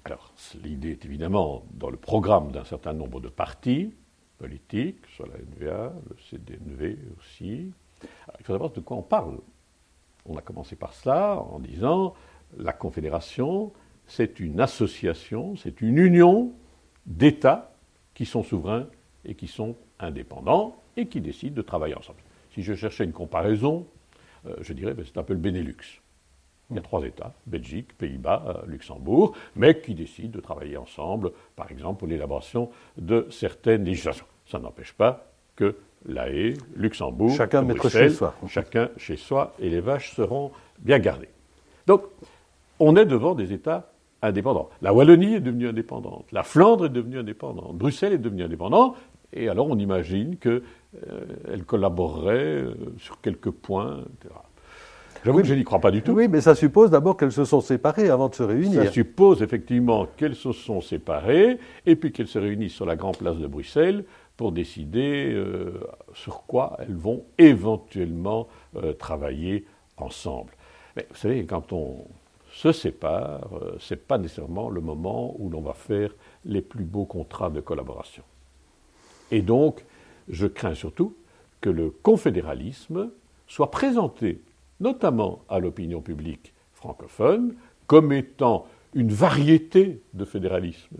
[0.06, 3.94] Alors, l'idée est évidemment dans le programme d'un certain nombre de partis
[4.38, 7.72] politiques, soit la NVA, le CDNV aussi.
[8.04, 9.38] il faut savoir de quoi on parle.
[10.26, 12.14] On a commencé par cela en disant
[12.58, 13.72] la Confédération,
[14.06, 16.52] c'est une association, c'est une union
[17.06, 17.74] d'États
[18.14, 18.88] qui sont souverains
[19.24, 22.20] et qui sont indépendants et qui décident de travailler ensemble.
[22.54, 23.88] Si je cherchais une comparaison,
[24.46, 26.03] euh, je dirais que ben, c'est un peu le Benelux.
[26.74, 31.32] Il y a trois États, Belgique, Pays-Bas, euh, Luxembourg, mais qui décident de travailler ensemble,
[31.56, 34.26] par exemple, pour l'élaboration de certaines législations.
[34.48, 36.28] Ça n'empêche pas que la
[36.76, 38.36] Luxembourg, chacun Bruxelles, chez soi.
[38.48, 41.30] chacun chez soi, et les vaches seront bien gardées.
[41.86, 42.02] Donc,
[42.80, 44.70] on est devant des États indépendants.
[44.82, 48.96] La Wallonie est devenue indépendante, la Flandre est devenue indépendante, Bruxelles est devenue indépendante,
[49.32, 52.66] et alors on imagine qu'elle collaborerait
[52.98, 54.36] sur quelques points, etc.
[55.24, 56.12] J'avoue que je n'y crois pas du tout.
[56.12, 58.84] Oui, mais ça suppose d'abord qu'elles se sont séparées avant de se réunir.
[58.84, 63.18] Ça suppose effectivement qu'elles se sont séparées et puis qu'elles se réunissent sur la grande
[63.18, 64.04] place de Bruxelles
[64.36, 65.80] pour décider euh,
[66.14, 69.66] sur quoi elles vont éventuellement euh, travailler
[69.96, 70.52] ensemble.
[70.98, 72.06] Mais vous savez, quand on
[72.52, 76.14] se sépare, euh, ce n'est pas nécessairement le moment où l'on va faire
[76.44, 78.24] les plus beaux contrats de collaboration.
[79.32, 79.86] Et donc,
[80.28, 81.16] je crains surtout
[81.62, 83.12] que le confédéralisme
[83.48, 84.42] soit présenté
[84.80, 87.56] notamment à l'opinion publique francophone,
[87.88, 90.98] comme étant une variété de fédéralisme.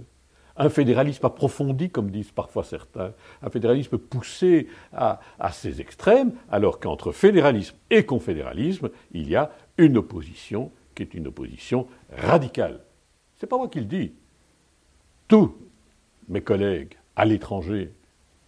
[0.56, 5.20] Un fédéralisme approfondi, comme disent parfois certains, un fédéralisme poussé à,
[5.52, 11.28] ses extrêmes, alors qu'entre fédéralisme et confédéralisme, il y a une opposition qui est une
[11.28, 12.82] opposition radicale.
[13.38, 14.14] Ce n'est pas moi qui le dis.
[15.28, 15.56] Tous
[16.30, 17.92] mes collègues à l'étranger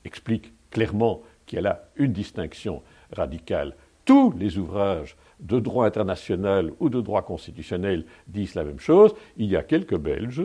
[0.04, 3.76] expliquent clairement qu'il y a là une distinction radicale.
[4.06, 9.14] Tous les ouvrages de droit international ou de droit constitutionnel disent la même chose.
[9.38, 10.44] Il y a quelques Belges,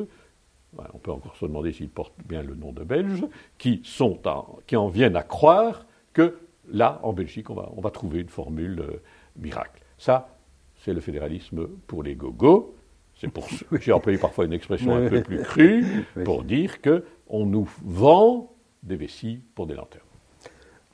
[0.95, 3.25] on peut encore se demander s'ils portent bien le nom de Belges,
[3.59, 4.19] qui, sont
[4.67, 6.39] qui en viennent à croire que
[6.73, 9.03] là, en Belgique, on va, on va trouver une formule euh,
[9.37, 9.83] miracle.
[9.99, 10.37] Ça,
[10.77, 12.75] c'est le fédéralisme pour les gogos.
[13.17, 13.47] C'est pour
[13.81, 18.53] j'ai employé parfois une expression un peu plus crue pour dire que on nous vend
[18.83, 20.03] des vessies pour des lanternes.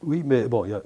[0.03, 0.83] Oui, mais bon, il y a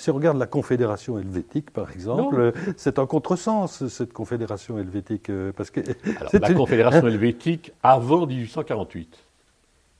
[0.00, 5.28] si on regarde la Confédération helvétique, par exemple, c'est un contresens, cette Confédération helvétique.
[5.28, 5.80] Euh, parce que
[6.32, 9.18] la Confédération helvétique, avant 1848,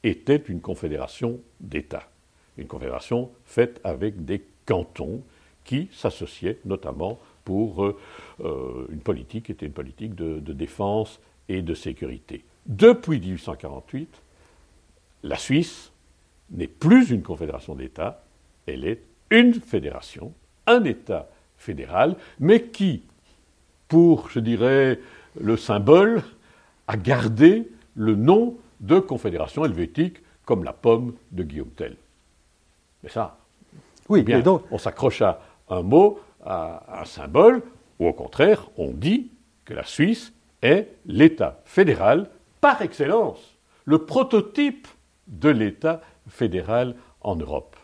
[0.03, 2.09] était une confédération d'États.
[2.57, 5.21] Une confédération faite avec des cantons
[5.65, 7.99] qui s'associaient notamment pour euh,
[8.43, 11.21] euh, une politique qui était une politique de, de défense
[11.51, 12.43] et de sécurité.
[12.65, 14.09] Depuis 1848,
[15.25, 15.93] la Suisse
[16.51, 18.25] n'est plus une confédération d'États,
[18.67, 20.33] elle est une fédération,
[20.67, 23.03] un État fédéral, mais qui,
[23.89, 25.01] pour, je dirais,
[25.41, 26.23] le symbole,
[26.89, 31.97] a gardé le nom de confédération helvétique comme la pomme de Guillaume Tell.
[33.03, 33.39] Mais ça,
[34.09, 34.65] oui, bien, donc...
[34.71, 37.63] on s'accroche à un mot, à un symbole,
[37.99, 39.31] ou au contraire, on dit
[39.65, 42.29] que la Suisse est l'État fédéral
[42.61, 44.89] par excellence, le prototype
[45.29, 47.77] de l'État fédéral en Europe.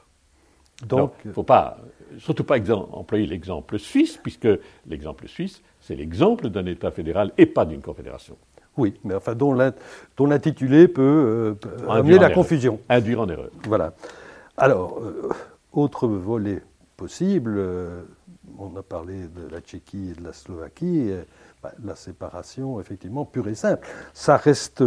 [0.85, 1.79] Donc, il ne faut pas,
[2.19, 4.49] surtout pas employer l'exemple suisse, puisque
[4.87, 8.37] l'exemple suisse, c'est l'exemple d'un État fédéral et pas d'une confédération.
[8.77, 12.79] Oui, mais enfin, dont l'intitulé peut, euh, amener la confusion.
[12.89, 13.49] Induire en erreur.
[13.65, 13.95] Voilà.
[14.59, 15.31] Alors, euh,
[15.73, 16.63] autre volet
[16.97, 18.03] possible, euh,
[18.59, 21.11] on a parlé de la Tchéquie et de la Slovaquie,
[21.63, 23.89] bah, la séparation, effectivement, pure et simple.
[24.13, 24.85] Ça reste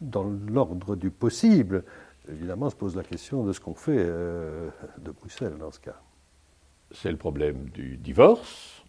[0.00, 1.82] dans l'ordre du possible
[2.30, 4.68] évidemment, se pose la question de ce qu'on fait euh,
[4.98, 6.00] de Bruxelles dans ce cas.
[6.92, 8.84] C'est le problème du divorce,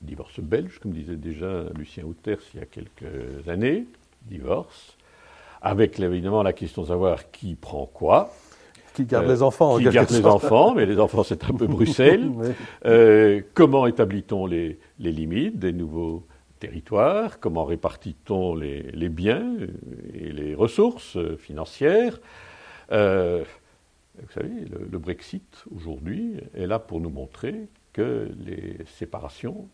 [0.00, 3.86] divorce belge, comme disait déjà Lucien Outers il y a quelques années,
[4.22, 4.96] divorce,
[5.60, 8.32] avec évidemment la question de savoir qui prend quoi.
[8.94, 12.30] Qui garde les enfants Qui garde les enfants, mais les enfants c'est un peu Bruxelles.
[12.84, 16.24] Euh, comment établit-on les, limites des nouveaux
[16.66, 19.56] territoires Comment répartit-on les, biens
[20.14, 22.18] et les ressources financières
[22.90, 23.44] euh,
[24.18, 29.68] Vous savez, le, Brexit aujourd'hui est là pour nous montrer que les séparations,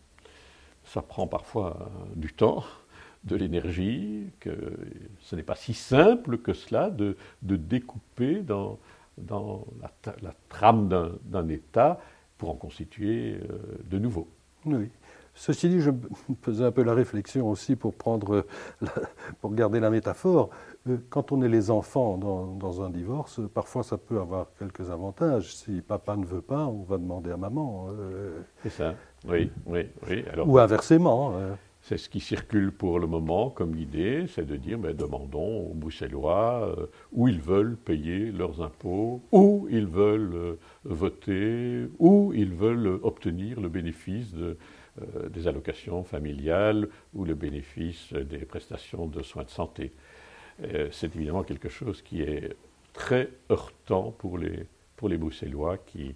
[0.83, 2.63] ça prend parfois du temps,
[3.23, 4.51] de l'énergie, que
[5.21, 8.79] ce n'est pas si simple que cela de, découper dans,
[9.19, 10.89] la, trame
[11.23, 11.99] d'un État
[12.37, 14.27] pour en constituer euh, de nouveaux.
[14.65, 14.89] Oui.
[15.33, 15.91] Ceci dit, je
[16.41, 18.45] faisais un peu la réflexion aussi pour, prendre
[19.41, 20.49] pour garder la métaphore.
[20.89, 25.55] Euh, quand on est les enfants dans, un divorce, parfois ça peut avoir quelques avantages.
[25.55, 27.87] Si papa ne veut pas, on va demander à maman.
[27.91, 28.95] Euh, c'est ça,
[29.27, 30.23] oui, oui, oui.
[30.45, 31.35] ou inversement.
[31.37, 31.57] Hein.
[31.83, 35.73] C'est ce qui circule pour le moment comme idée, c'est de dire mais demandons aux
[35.73, 42.99] Bruxellois euh, où ils veulent payer leurs impôts, où ils veulent voter, où ils veulent
[43.01, 44.57] obtenir le bénéfice de, euh,
[45.29, 49.93] des allocations familiales ou le bénéfice des prestations de soins de santé.
[50.63, 52.55] Euh, c'est évidemment quelque chose qui est
[52.93, 54.65] très heurtant pour les,
[54.95, 56.13] pour les Bruxellois qui,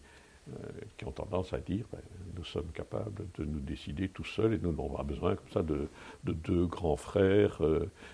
[0.50, 0.54] euh,
[0.98, 2.02] qui ont tendance à dire ben,
[2.36, 5.64] nous sommes capables de nous décider tout seuls et nous n'avons pas besoin comme ça
[5.64, 5.88] de,
[6.26, 7.60] de deux grands frères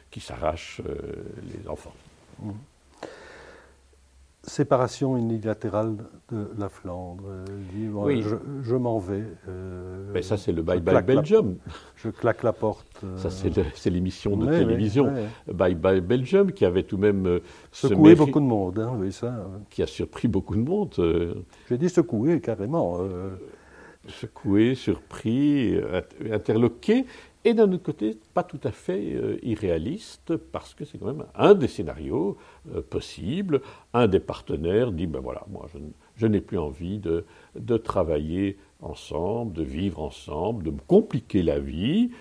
[0.09, 1.95] qui s'arrachent les enfants.
[2.39, 2.51] Mmh.
[4.43, 5.97] Séparation unilatérale
[6.31, 7.23] de la Flandre.
[7.73, 8.21] Dit, bon, Oui.
[8.23, 9.23] Je, je m'en vais.
[9.47, 11.57] euh, Mais ça, c'est le Bye Bye la- Belgium.
[11.95, 12.87] je claque la porte.
[13.03, 15.13] euh, Ça, c'est l'émission de télévision.
[15.47, 17.39] Bye Bye Belgium qui avait tout de même euh,
[17.71, 19.45] Secoué beaucoup de monde, hein, oui, ça.
[19.69, 20.95] qui a surpris beaucoup de monde.
[21.69, 22.97] J'ai dit secoué carrément.
[22.99, 23.29] euh.
[24.07, 25.79] secoué, surpris,
[26.31, 27.05] interloqué,
[27.43, 31.25] et d'un autre côté, pas tout à fait euh, irréaliste, parce que c'est quand même
[31.33, 32.37] un des scénarios
[32.73, 33.61] euh, possibles.
[33.93, 35.67] Un des partenaires dit, ben voilà, moi
[36.15, 37.25] je, n'ai plus envie de,
[37.77, 42.11] travailler ensemble, de vivre ensemble, de me compliquer la vie.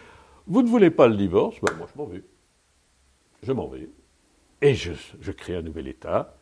[0.46, 2.22] Vous ne voulez pas le divorce, ben moi je m'en vais.
[3.42, 3.88] Je m'en vais.
[4.62, 6.34] Et je crée un nouvel État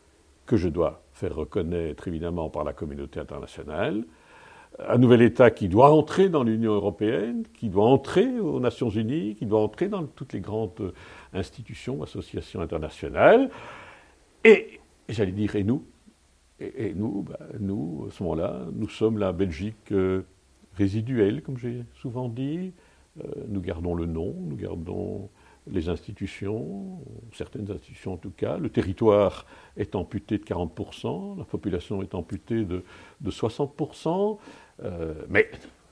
[0.46, 4.04] que je dois faire reconnaître évidemment par la communauté internationale
[4.86, 9.34] un nouvel État qui doit entrer dans l'Union européenne, qui doit entrer aux Nations Unies,
[9.34, 10.92] qui doit entrer dans toutes les grandes euh,
[11.32, 13.50] institutions, associations internationales.
[14.44, 15.84] Et, j'allais dire, et nous
[16.60, 20.22] et, nous, ben, nous, à ce moment-là, nous sommes la Belgique euh,
[20.74, 22.72] résiduelle, comme j'ai souvent dit.
[23.20, 25.28] Euh, nous gardons le nom, nous gardons
[25.70, 26.98] les institutions,
[27.32, 28.56] certaines institutions en tout cas.
[28.58, 32.84] Le territoire est amputé de 40%, la population est amputée de,
[33.20, 34.36] de 60%, euh,
[35.28, 35.50] mais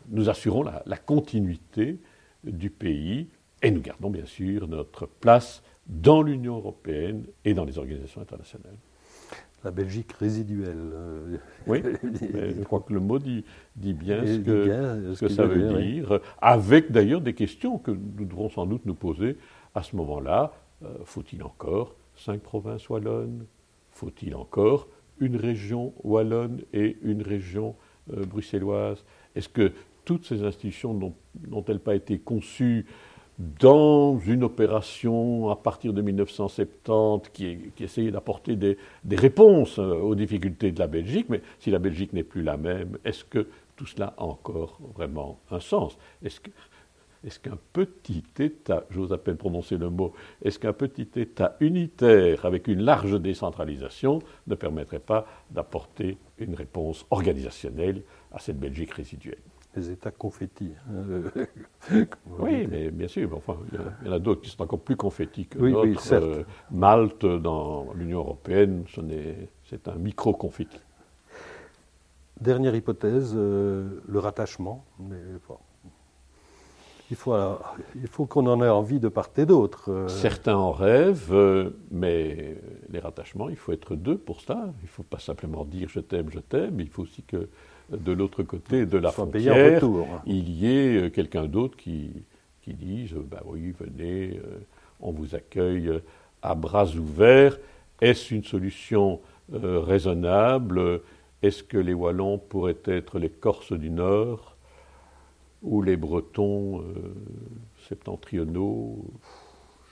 [0.09, 1.99] nous assurons la, la continuité
[2.45, 3.29] du pays
[3.63, 8.77] et nous gardons bien sûr notre place dans l'Union européenne et dans les organisations internationales.
[9.65, 10.77] La Belgique résiduelle.
[10.77, 11.83] euh, Oui,
[12.23, 15.45] je crois que le mot dit, dit bien ce que, bien ce que qu'il ça
[15.47, 19.37] veut dire, avec d'ailleurs des questions que nous devrons sans doute nous poser
[19.75, 20.53] à ce moment-là.
[20.85, 23.47] Euh, Faut-il encore cinq provinces wallonnes?
[23.91, 29.05] Faut-il encore une région wallonne et une région euh, bruxelloise
[29.35, 29.73] Est-ce que
[30.05, 31.15] toutes ces institutions n'ont-
[31.49, 32.87] n'ont-elles pas été conçues
[33.39, 38.77] dans une opération à partir de 1970 qui, essayait d'apporter des,
[39.11, 42.99] réponses euh, aux difficultés de la Belgique, mais si la Belgique n'est plus la même,
[43.05, 43.47] est-ce que
[43.77, 45.99] tout cela a encore vraiment un sens?
[46.23, 46.41] Est-ce
[47.41, 52.69] qu'un petit État, j'ose à peine prononcer le mot, est-ce qu'un petit État unitaire avec
[52.69, 59.39] une large décentralisation ne permettrait pas d'apporter une réponse organisationnelle à cette Belgique résiduelle
[59.75, 60.73] Les États confettis.
[60.91, 61.31] hein,
[62.39, 64.43] Oui, mais bien sûr, mais enfin, il y, en a- il y en a d'autres
[64.43, 66.01] qui sont encore plus confettis que Oui, d'autres.
[66.01, 66.25] certes.
[66.25, 70.79] Euh, Malte, dans l'Union européenne, ce n'est- c'est un micro-confetti.
[72.41, 74.85] Dernière hypothèse, euh, le rattachement.
[74.99, 75.17] Mais,
[75.49, 75.57] bon,
[77.11, 79.91] il faut, alors, il faut qu'on en ait envie de part et d'autre.
[79.91, 80.09] euh.
[80.09, 82.57] Certains en rêvent, euh, mais
[82.91, 84.73] les rattachements, il faut être deux pour ça.
[84.83, 86.81] Il ne faut pas simplement dire je t'aime, je t'aime.
[86.81, 87.47] Il faut aussi que euh,
[87.91, 89.11] de l'autre côté de la
[89.47, 89.81] frontière,
[90.27, 92.11] il y ait euh, quelqu'un d'autre qui,
[92.63, 94.59] qui dise bah oui, venez, euh,
[95.01, 96.01] on vous accueille euh,
[96.43, 97.59] à bras ouverts.
[98.01, 99.21] Est-ce une solution
[99.55, 101.01] euh, raisonnable?
[101.43, 104.56] Est-ce que les Wallons pourraient être les Corses du Nord?
[105.63, 107.15] Ou les Bretons euh,
[107.89, 109.05] septentrionaux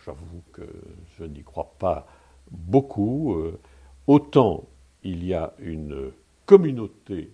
[0.04, 0.68] J'avoue que
[1.18, 2.06] je n'y crois pas
[2.50, 3.34] beaucoup.
[3.34, 3.58] Euh,
[4.06, 4.68] autant
[5.02, 6.12] il y a une
[6.46, 7.32] communauté,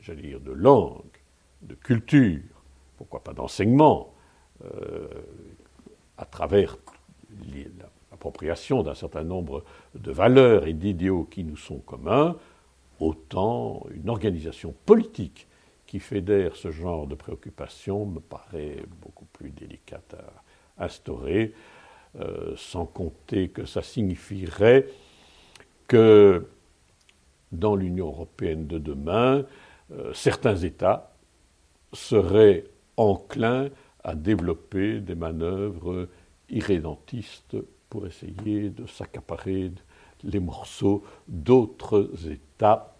[0.00, 1.02] j'allais dire, de langue,
[1.62, 2.64] de culture,
[2.96, 4.14] pourquoi pas d'enseignement,
[4.64, 5.08] euh,
[6.16, 6.76] à travers
[8.10, 9.64] l'appropriation d'un certain nombre
[9.94, 12.36] de valeurs et d'idéaux qui nous sont communs,
[12.98, 15.46] autant une organisation politique
[15.90, 20.14] qui fédère ce genre de préoccupations me paraît beaucoup plus délicate
[20.78, 21.52] à instaurer,
[22.20, 24.86] euh, sans compter que ça signifierait
[25.88, 26.46] que
[27.50, 29.44] dans l'Union européenne de demain,
[29.90, 31.12] euh, certains États
[31.92, 32.66] seraient
[32.96, 33.68] enclins
[34.04, 36.06] à développer des manœuvres
[36.50, 37.56] irrédentistes
[37.88, 39.72] pour essayer de s'accaparer
[40.22, 42.94] les morceaux d'autres États.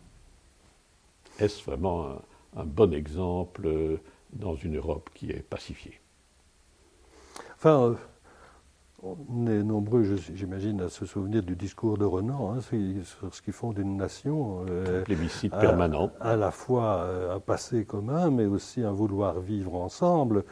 [1.38, 2.22] Est-ce vraiment un,
[2.56, 3.96] un bon exemple euh,
[4.32, 6.00] dans une Europe qui est pacifiée
[7.56, 7.94] Enfin, euh,
[9.02, 10.02] on est nombreux,
[10.34, 14.64] j'imagine, à se souvenir du discours de Renan hein, sur ce qu'ils font d'une nation.
[14.68, 16.10] euh, Plébiscite à- permanent.
[16.20, 20.44] À la fois euh, un passé commun, mais aussi un vouloir vivre ensemble.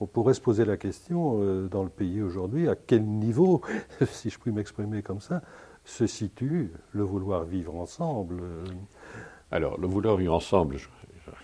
[0.00, 3.62] On pourrait se poser la question, euh, dans le pays aujourd'hui, à quel niveau,
[4.06, 5.40] si je puis m'exprimer comme ça,
[5.84, 8.42] se situe le vouloir vivre ensemble
[9.50, 10.88] Alors, le vouloir vivre ensemble, je-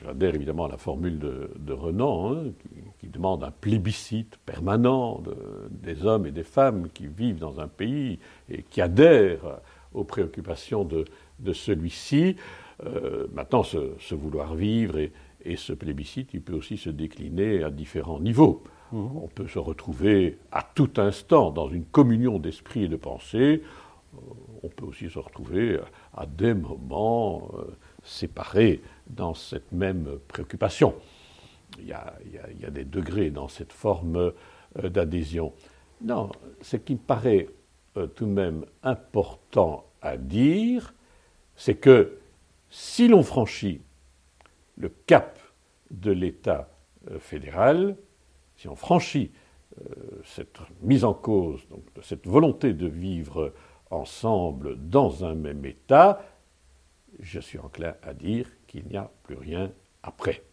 [0.04, 2.68] j'adhère évidemment à la formule de, de Renan, hein, qui,
[3.00, 5.36] qui demande un plébiscite permanent de-
[5.70, 8.18] des hommes et des femmes qui vivent dans un pays
[8.50, 9.60] et qui adhèrent
[9.94, 11.04] aux préoccupations de,
[11.40, 12.36] de celui-ci.
[12.84, 15.12] Euh, maintenant, ce, ce vouloir vivre et,
[15.44, 18.62] et ce plébiscite, il peut aussi se décliner à différents niveaux.
[18.92, 23.62] On peut se retrouver à tout instant dans une communion d'esprit et de pensée.
[24.62, 25.78] on peut aussi se retrouver
[26.16, 27.64] à des moments euh,
[28.02, 28.80] séparés
[29.10, 30.94] dans cette même préoccupation.
[31.78, 34.32] Il y, a, des degrés dans cette forme
[34.78, 35.52] euh, d'adhésion.
[36.02, 36.30] Non,
[36.62, 37.48] ce qui me paraît
[37.96, 40.94] euh, tout de même important à dire,
[41.56, 42.18] c'est que
[42.70, 43.82] si l'on franchit
[44.76, 45.38] le cap
[45.90, 46.70] de l'État
[47.18, 47.96] fédéral,
[48.56, 49.32] si on franchit
[50.24, 53.52] cette mise en cause, donc, cette volonté de vivre
[53.90, 56.22] ensemble dans un même État,
[57.18, 59.72] je suis enclin à dire qu'il n'y a plus rien
[60.04, 60.44] après.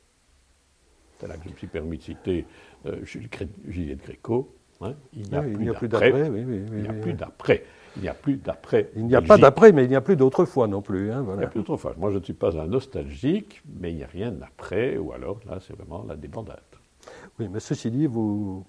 [1.19, 2.45] C'est là que je me suis permis de citer
[2.87, 4.55] euh, Juliette Gréco.
[4.81, 4.93] Hein.
[5.13, 6.09] il n'y a, plus d'après.
[6.27, 7.63] il n'y a plus d'après.
[7.95, 8.91] Il n'y a plus d'après.
[8.95, 11.11] Il n'y a pas d'après, mais il n'y a plus d'autrefois non plus.
[11.11, 11.95] Hein, il n'y a plus d'autrefois.
[11.97, 15.39] Moi, je ne suis pas un nostalgique, mais il n'y a rien d'après, ou alors
[15.47, 16.59] là, c'est vraiment la débandade.
[17.39, 18.65] Oui, mais ceci dit, vous,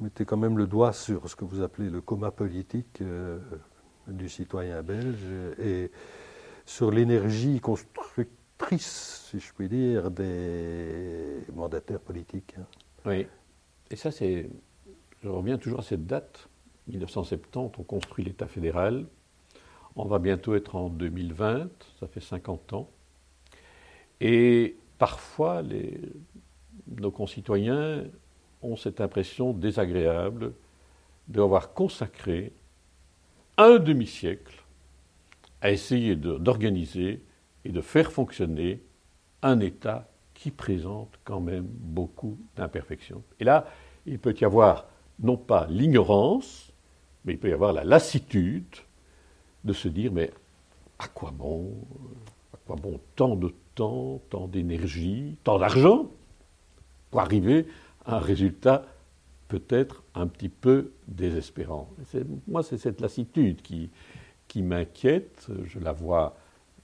[0.00, 3.38] mettez quand même le doigt sur ce que vous appelez le coma politique euh,
[4.06, 5.24] du citoyen belge
[5.58, 5.90] et
[6.66, 12.54] sur l'énergie constructrice, si je puis dire, des mandataires politiques.
[12.58, 12.64] Hein.
[13.06, 13.26] Oui.
[13.90, 14.48] Et ça, c'est.
[15.22, 16.48] Je reviens toujours à cette date.
[16.88, 19.06] 1970, on construit l'État fédéral.
[19.96, 22.88] On va bientôt être en 2020, ça fait 50 ans.
[24.20, 25.62] Et parfois,
[26.86, 28.04] nos concitoyens
[28.62, 30.52] ont cette impression désagréable
[31.28, 32.52] d'avoir consacré
[33.56, 34.59] un demi-siècle
[35.60, 37.22] à essayer d'organiser
[37.64, 38.82] et de faire fonctionner
[39.42, 43.22] un État qui présente quand même beaucoup d'imperfections.
[43.40, 43.66] Et là,
[44.06, 44.86] il peut y avoir
[45.18, 46.72] non pas l'ignorance,
[47.24, 48.64] mais il peut y avoir la lassitude
[49.64, 50.30] de se dire mais
[50.98, 51.74] à quoi bon
[52.54, 56.10] À quoi bon tant de temps, tant d'énergie, tant d'argent
[57.10, 57.66] pour arriver
[58.06, 58.86] un résultat
[59.48, 61.90] peut-être un petit peu désespérant?
[62.48, 63.90] Moi, c'est cette lassitude qui,
[64.50, 65.46] qui m'inquiète.
[65.62, 66.36] Je la vois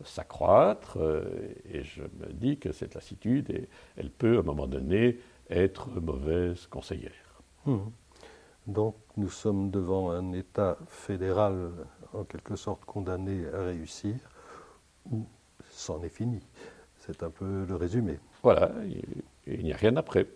[0.04, 1.24] s'accroître euh,
[1.72, 5.18] et je me dis que cette lassitude, elle peut à un moment donné
[5.50, 7.42] être mauvaise conseillère.
[7.64, 7.78] Mmh.
[8.68, 11.72] Donc nous sommes devant un État fédéral
[12.12, 14.14] en quelque sorte condamné à réussir,
[15.10, 15.26] ou
[15.70, 16.40] c'en est fini.
[16.98, 18.18] C'est un peu le résumé.
[18.44, 18.70] Voilà,
[19.46, 20.28] il n'y a rien après.